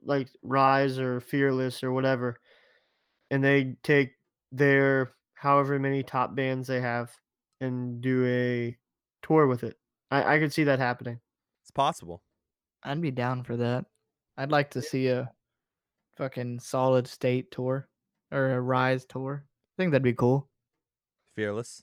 [0.03, 2.41] like Rise or Fearless or whatever,
[3.31, 4.15] and they take
[4.53, 7.13] their however many top bands they have
[7.61, 8.77] and do a
[9.23, 9.77] tour with it.
[10.11, 11.21] I, I could see that happening.
[11.63, 12.23] It's possible.
[12.83, 13.85] I'd be down for that.
[14.37, 15.31] I'd like to see a
[16.17, 17.89] fucking solid state tour
[18.33, 19.45] or a rise tour.
[19.47, 20.49] I think that'd be cool.
[21.35, 21.83] Fearless.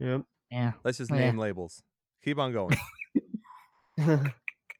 [0.00, 0.22] Yep.
[0.50, 0.72] Yeah.
[0.84, 1.26] Let's just oh, Yeah.
[1.26, 1.82] name labels.
[2.24, 2.76] Keep on going.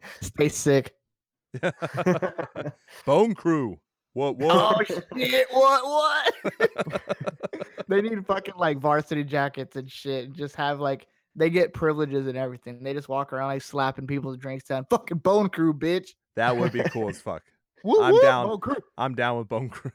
[0.20, 0.94] Stay sick.
[3.06, 3.78] Bone Crew.
[4.14, 4.36] What?
[4.36, 4.54] What?
[4.54, 4.82] Oh
[5.16, 5.46] shit!
[5.50, 5.84] What?
[5.84, 7.02] What?
[7.88, 11.06] they need fucking like varsity jackets and shit, and just have like
[11.36, 12.82] they get privileges and everything.
[12.82, 14.86] They just walk around like slapping people's drinks down.
[14.90, 16.10] Fucking Bone Crew, bitch.
[16.36, 17.42] that would be cool as fuck.
[17.84, 18.46] Woo, I'm woo, down.
[18.48, 18.76] Bone Crew.
[18.96, 19.92] I'm down with Bone Crew.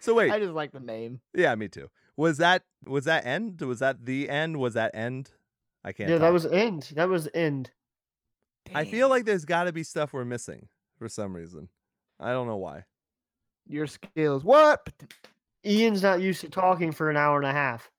[0.00, 1.20] so wait, I just like the name.
[1.34, 1.88] yeah, me too.
[2.16, 3.60] Was that was that end?
[3.60, 4.56] Was that the end?
[4.56, 5.30] Was that end?
[5.84, 6.10] I can't.
[6.10, 6.90] yeah, that was end.
[6.96, 7.70] That was end.
[8.74, 11.68] I feel like there's got to be stuff we're missing for some reason.
[12.20, 12.84] I don't know why.
[13.66, 14.44] your skills.
[14.44, 14.88] What?
[15.64, 17.90] Ian's not used to talking for an hour and a half.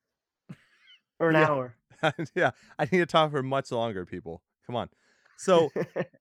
[1.19, 1.47] Or an Yeah.
[1.47, 1.75] hour.
[2.35, 4.41] yeah, I need to talk for much longer, people.
[4.65, 4.89] Come on.
[5.37, 5.69] So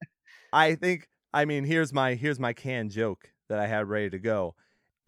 [0.53, 4.19] I think I mean here's my here's my canned joke that I had ready to
[4.19, 4.55] go.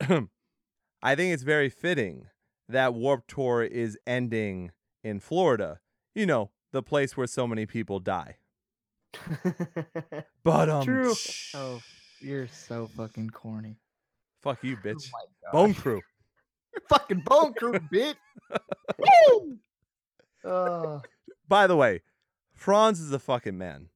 [0.00, 2.26] I think it's very fitting
[2.68, 4.72] that Warp Tour is ending
[5.04, 5.80] in Florida.
[6.14, 8.36] You know, the place where so many people die.
[10.44, 11.14] But um True.
[11.54, 11.80] Oh,
[12.20, 13.76] you're so fucking corny.
[14.42, 15.10] fuck you, bitch.
[15.48, 16.00] Oh Bone crew.
[16.88, 18.14] fucking Bone Crew, bitch.
[18.98, 19.58] Woo!
[20.44, 21.02] Oh,
[21.48, 22.02] By the way,
[22.54, 23.88] Franz is a fucking man.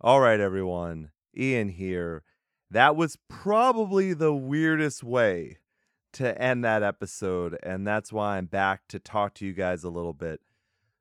[0.00, 1.10] All right, everyone.
[1.36, 2.22] Ian here.
[2.70, 5.58] That was probably the weirdest way
[6.14, 9.90] to end that episode, and that's why I'm back to talk to you guys a
[9.90, 10.40] little bit.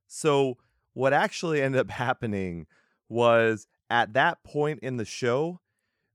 [0.07, 0.57] So,
[0.93, 2.67] what actually ended up happening
[3.09, 5.59] was at that point in the show,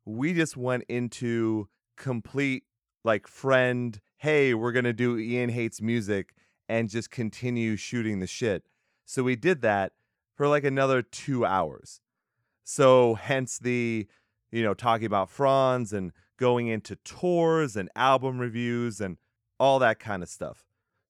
[0.05, 2.65] we just went into complete
[3.05, 6.35] like friend, hey, we're going to do Ian Hates Music
[6.69, 8.65] and just continue shooting the shit.
[9.05, 9.93] So we did that
[10.35, 12.01] for like another two hours.
[12.65, 14.07] So hence the,
[14.51, 19.19] you know, talking about Franz and going into tours and album reviews and
[19.61, 20.65] all that kind of stuff.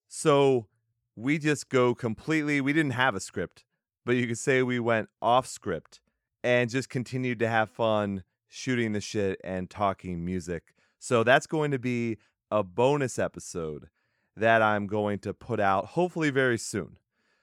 [0.09, 0.67] So
[1.15, 3.65] we just go completely, we didn't have a script,
[4.05, 6.01] but you could say we went off script
[6.43, 10.75] and just continued to have fun shooting the shit and talking music.
[10.99, 12.17] So that's going to be
[12.51, 13.89] a bonus episode
[14.37, 16.97] that I'm going to put out hopefully very soon.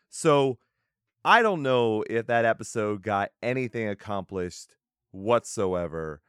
[0.09, 0.57] So
[1.23, 4.75] I don't know if that episode got anything accomplished
[5.11, 6.21] whatsoever.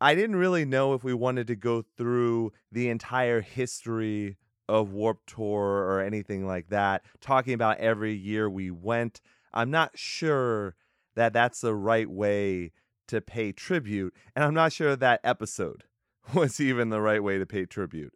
[0.00, 4.36] I didn't really know if we wanted to go through the entire history
[4.68, 9.20] of Warp Tour or anything like that, talking about every year we went.
[9.52, 10.76] I'm not sure
[11.16, 12.72] that that's the right way
[13.08, 15.84] to pay tribute, and I'm not sure that episode
[16.34, 18.12] was even the right way to pay tribute.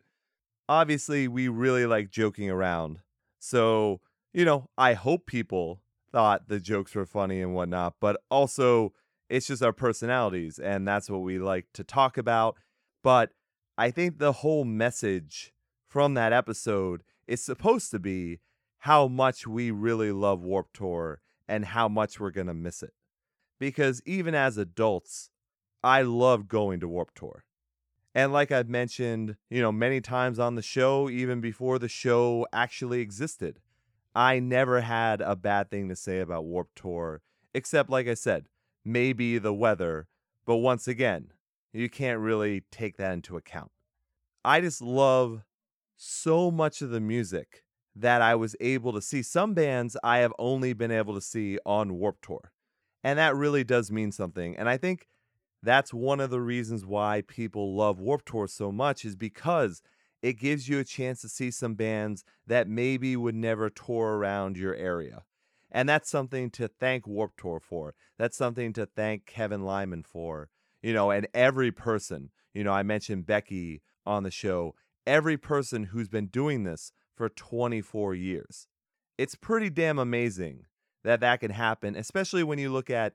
[0.68, 3.00] Obviously, we really like joking around.
[3.40, 4.00] So,
[4.32, 5.80] you know, I hope people
[6.12, 8.92] thought the jokes were funny and whatnot, but also
[9.32, 12.54] it's just our personalities, and that's what we like to talk about.
[13.02, 13.30] But
[13.78, 15.54] I think the whole message
[15.88, 18.40] from that episode is supposed to be
[18.80, 22.92] how much we really love Warp Tour and how much we're going to miss it.
[23.58, 25.30] Because even as adults,
[25.82, 27.44] I love going to Warp Tour.
[28.14, 32.46] And like I've mentioned, you know, many times on the show, even before the show
[32.52, 33.60] actually existed,
[34.14, 37.22] I never had a bad thing to say about Warp Tour,
[37.54, 38.44] except, like I said,
[38.84, 40.08] maybe the weather.
[40.44, 41.32] But once again,
[41.72, 43.70] you can't really take that into account.
[44.44, 45.44] I just love
[45.96, 47.64] so much of the music
[47.94, 49.22] that I was able to see.
[49.22, 52.52] Some bands I have only been able to see on Warp Tour.
[53.04, 54.56] And that really does mean something.
[54.56, 55.08] And I think
[55.62, 59.82] that's one of the reasons why people love Warp Tour so much is because
[60.22, 64.56] it gives you a chance to see some bands that maybe would never tour around
[64.56, 65.24] your area.
[65.72, 67.94] And that's something to thank Warp Tour for.
[68.18, 70.50] That's something to thank Kevin Lyman for.
[70.82, 74.74] You know, and every person, you know, I mentioned Becky on the show,
[75.06, 78.68] every person who's been doing this for 24 years.
[79.16, 80.66] It's pretty damn amazing
[81.04, 83.14] that that can happen, especially when you look at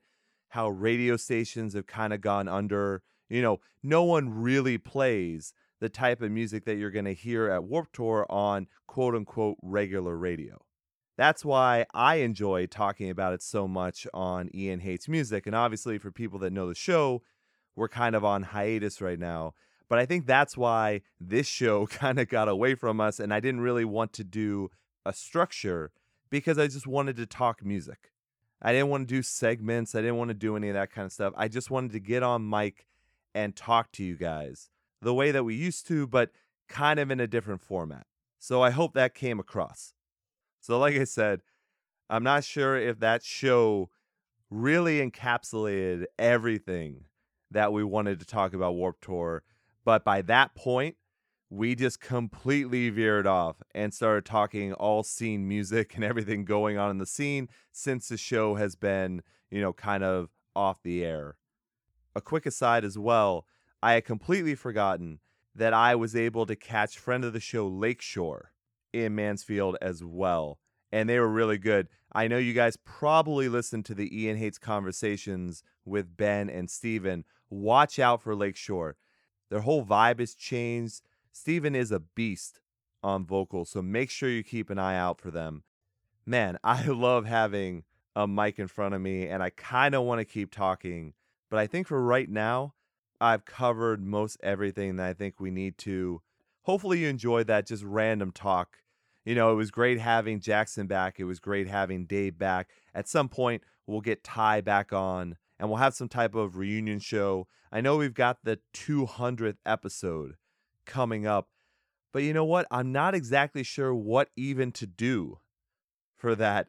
[0.49, 3.03] how radio stations have kind of gone under.
[3.29, 7.49] You know, no one really plays the type of music that you're going to hear
[7.49, 10.59] at Warp Tour on quote unquote regular radio.
[11.17, 15.47] That's why I enjoy talking about it so much on Ian Hates Music.
[15.47, 17.23] And obviously, for people that know the show,
[17.75, 19.55] we're kind of on hiatus right now.
[19.89, 23.19] But I think that's why this show kind of got away from us.
[23.19, 24.69] And I didn't really want to do
[25.05, 25.91] a structure
[26.29, 28.11] because I just wanted to talk music.
[28.61, 29.95] I didn't want to do segments.
[29.95, 31.33] I didn't want to do any of that kind of stuff.
[31.35, 32.85] I just wanted to get on mic
[33.33, 34.69] and talk to you guys
[35.01, 36.31] the way that we used to, but
[36.67, 38.05] kind of in a different format.
[38.39, 39.93] So I hope that came across.
[40.67, 41.43] So, like I said,
[42.09, 43.89] I'm not sure if that show
[44.49, 47.05] really encapsulated everything
[47.49, 49.43] that we wanted to talk about Warped Tour.
[49.85, 50.97] But by that point,
[51.49, 56.91] we just completely veered off and started talking all scene music and everything going on
[56.91, 61.37] in the scene since the show has been, you know, kind of off the air.
[62.13, 63.45] A quick aside as well,
[63.81, 65.19] I had completely forgotten
[65.55, 68.51] that I was able to catch friend of the show Lakeshore
[69.03, 70.59] in Mansfield as well.
[70.91, 71.87] And they were really good.
[72.13, 77.25] I know you guys probably listened to the Ian Hates conversations with Ben and Steven.
[77.49, 78.95] Watch out for Lakeshore.
[79.49, 81.01] Their whole vibe has changed.
[81.31, 82.59] Steven is a beast
[83.03, 85.63] on vocals, so make sure you keep an eye out for them.
[86.25, 87.83] Man, I love having
[88.15, 91.13] a mic in front of me, and I kind of want to keep talking.
[91.49, 92.73] But I think for right now,
[93.21, 96.21] I've covered most everything that I think we need to.
[96.63, 98.79] Hopefully, you enjoyed that just random talk
[99.27, 101.19] you know, it was great having Jackson back.
[101.19, 102.69] It was great having Dave back.
[102.95, 106.99] At some point, we'll get Ty back on and we'll have some type of reunion
[106.99, 107.45] show.
[107.69, 110.35] I know we've got the 200th episode
[110.85, 111.49] coming up,
[112.13, 112.67] but you know what?
[112.71, 115.39] I'm not exactly sure what even to do
[116.15, 116.67] for that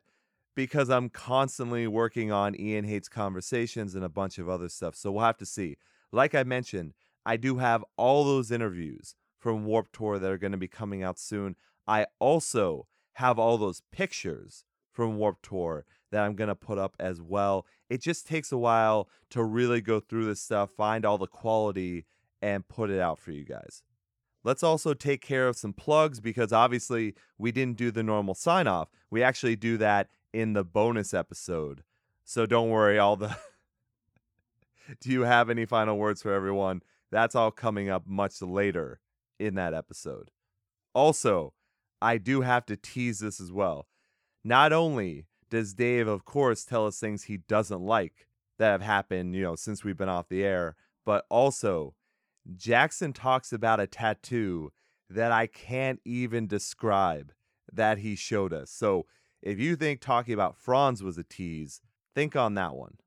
[0.56, 4.96] because I'm constantly working on Ian Hates Conversations and a bunch of other stuff.
[4.96, 5.76] So we'll have to see.
[6.10, 6.94] Like I mentioned,
[7.24, 11.04] I do have all those interviews from Warped Tour that are going to be coming
[11.04, 11.54] out soon.
[11.88, 16.94] I also have all those pictures from Warped Tour that I'm going to put up
[17.00, 17.66] as well.
[17.88, 22.04] It just takes a while to really go through this stuff, find all the quality,
[22.40, 23.82] and put it out for you guys.
[24.44, 28.66] Let's also take care of some plugs because obviously we didn't do the normal sign
[28.66, 28.88] off.
[29.10, 31.82] We actually do that in the bonus episode.
[32.24, 33.36] So don't worry, all the.
[35.00, 36.82] do you have any final words for everyone?
[37.10, 39.00] That's all coming up much later
[39.38, 40.30] in that episode.
[40.94, 41.54] Also,
[42.00, 43.86] I do have to tease this as well.
[44.44, 48.28] Not only does Dave, of course, tell us things he doesn't like
[48.58, 51.94] that have happened, you know, since we've been off the air, but also
[52.56, 54.72] Jackson talks about a tattoo
[55.10, 57.32] that I can't even describe
[57.72, 58.70] that he showed us.
[58.70, 59.06] So
[59.42, 61.80] if you think talking about Franz was a tease,
[62.14, 62.98] think on that one.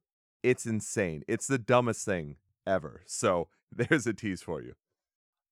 [0.44, 1.24] It's insane.
[1.28, 3.02] It's the dumbest thing ever.
[3.06, 4.74] So there's a tease for you.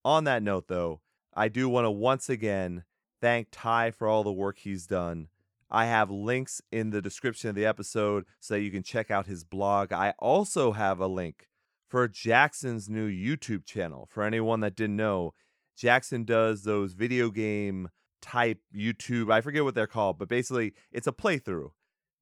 [0.05, 1.01] On that note, though,
[1.33, 2.83] I do want to once again
[3.21, 5.27] thank Ty for all the work he's done.
[5.71, 9.27] I have links in the description of the episode so that you can check out
[9.27, 9.93] his blog.
[9.93, 11.47] I also have a link
[11.87, 14.07] for Jackson's new YouTube channel.
[14.09, 15.33] For anyone that didn't know,
[15.75, 17.89] Jackson does those video game
[18.21, 21.71] type YouTube, I forget what they're called, but basically it's a playthrough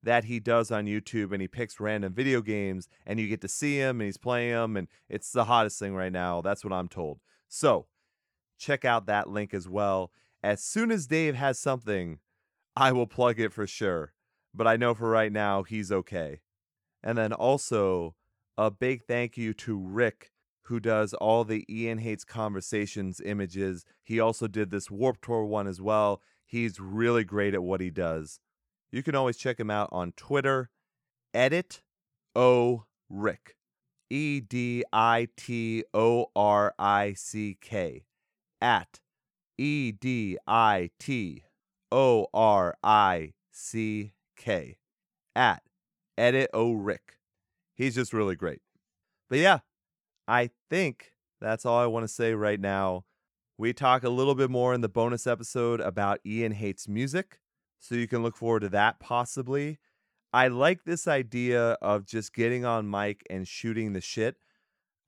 [0.04, 3.48] that he does on YouTube and he picks random video games and you get to
[3.48, 6.41] see him and he's playing them and it's the hottest thing right now.
[6.41, 7.20] That's what I'm told.
[7.48, 7.88] So,
[8.58, 10.12] check out that link as well.
[10.44, 12.20] As soon as Dave has something,
[12.76, 14.14] I will plug it for sure.
[14.54, 16.42] But I know for right now, he's okay.
[17.04, 18.16] And then also,
[18.58, 20.32] a big thank you to Rick,
[20.64, 23.86] who does all the Ian Hates Conversations images.
[24.04, 26.22] He also did this Warped Tour one as well.
[26.46, 28.40] He's really great at what he does.
[28.92, 30.70] You can always check him out on Twitter,
[31.34, 31.82] edit
[32.36, 33.58] O Rick.
[34.10, 38.06] E D I T O R I C K
[38.62, 39.02] at
[39.58, 41.43] E D I T
[41.91, 44.78] O R I C K
[45.36, 45.64] at
[46.18, 47.20] Edit O Rick.
[47.76, 48.62] He's just really great.
[49.30, 49.60] But yeah,
[50.28, 53.05] I think that's all I want to say right now.
[53.58, 57.39] We talk a little bit more in the bonus episode about Ian hates music,
[57.80, 59.80] so you can look forward to that possibly.
[60.32, 64.36] I like this idea of just getting on mic and shooting the shit.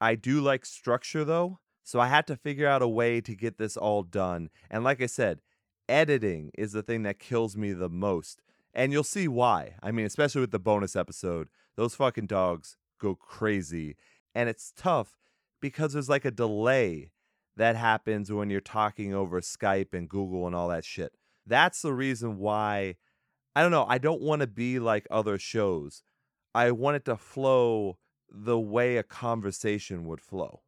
[0.01, 1.59] I do like structure though,
[1.89, 4.51] so I had to figure out a way to get this all done.
[4.69, 5.41] And like I said,
[5.87, 8.43] editing is the thing that kills me the most.
[8.75, 9.73] And you'll see why.
[9.81, 13.95] I mean, especially with the bonus episode, those fucking dogs go crazy.
[14.35, 15.17] And it's tough
[15.61, 17.09] because there's like a delay
[17.57, 21.13] that happens when you're talking over Skype and Google and all that shit.
[21.47, 22.97] That's the reason why
[23.55, 26.03] I don't know, I don't want to be like other shows.
[26.53, 27.97] I want it to flow
[28.29, 30.61] the way a conversation would flow.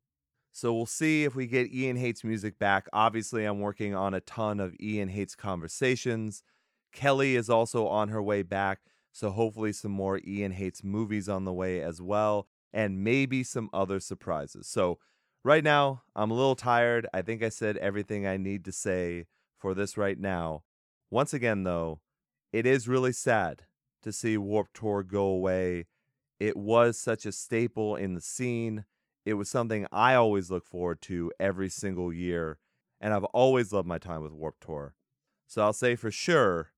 [0.52, 2.88] So we'll see if we get Ian Hates music back.
[2.92, 6.44] Obviously, I'm working on a ton of Ian Hates conversations.
[6.92, 8.80] Kelly is also on her way back.
[9.14, 13.70] So hopefully, some more Ian Hates movies on the way as well, and maybe some
[13.74, 14.68] other surprises.
[14.68, 15.00] So,
[15.44, 17.08] right now, I'm a little tired.
[17.14, 19.26] I think I said everything I need to say
[19.58, 20.64] for this right now.
[21.10, 22.00] Once again, though,
[22.54, 23.64] it is really sad
[24.02, 25.88] to see Warped Tour go away.
[26.40, 28.86] It was such a staple in the scene.
[29.26, 32.58] It was something I always look forward to every single year,
[33.00, 34.96] and I've always loved my time with Warped Tour.
[35.48, 36.72] So I'll say for sure,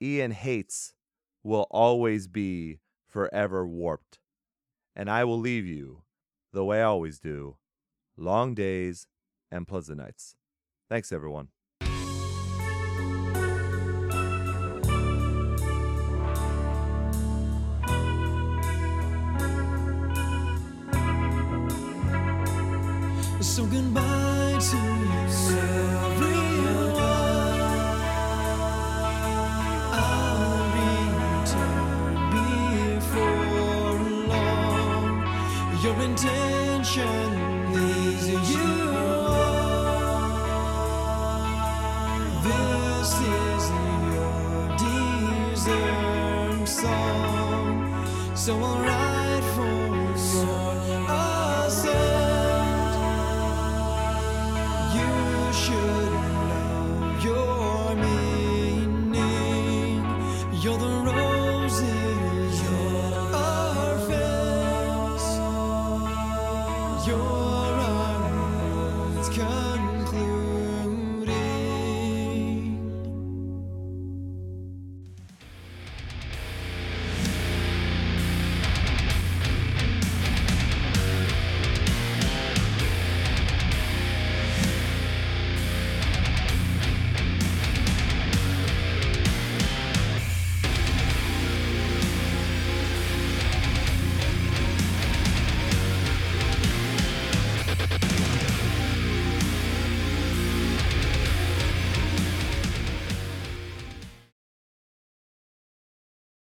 [0.00, 0.94] Ian Hates
[1.42, 4.18] will always be forever warped.
[4.94, 6.02] And I will leave you,
[6.52, 7.56] the way I always do,
[8.16, 9.06] long days
[9.50, 10.36] and pleasant nights.
[10.88, 11.48] Thanks, everyone.
[36.16, 37.32] Intention
[37.74, 38.74] is you.
[42.42, 43.64] This is
[44.14, 44.76] your
[45.52, 48.34] deserved song.
[48.34, 49.05] So I'll